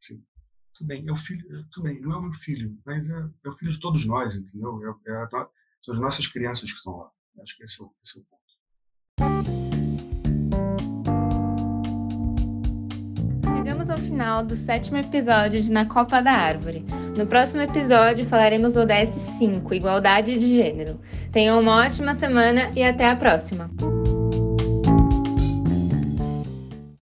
[0.00, 0.24] assim,
[0.74, 3.48] tudo bem, é o filho, tudo bem, não é o meu filho, mas é, é
[3.48, 4.80] o filho de todos nós, entendeu?
[5.06, 5.28] É, é
[5.82, 7.10] são as nossas crianças que estão lá.
[7.42, 8.44] Acho que esse é o, esse é o ponto.
[13.56, 16.84] Chegamos ao final do sétimo episódio de Na Copa da Árvore.
[17.16, 21.00] No próximo episódio falaremos do ODS5, Igualdade de Gênero.
[21.32, 23.70] Tenham uma ótima semana e até a próxima!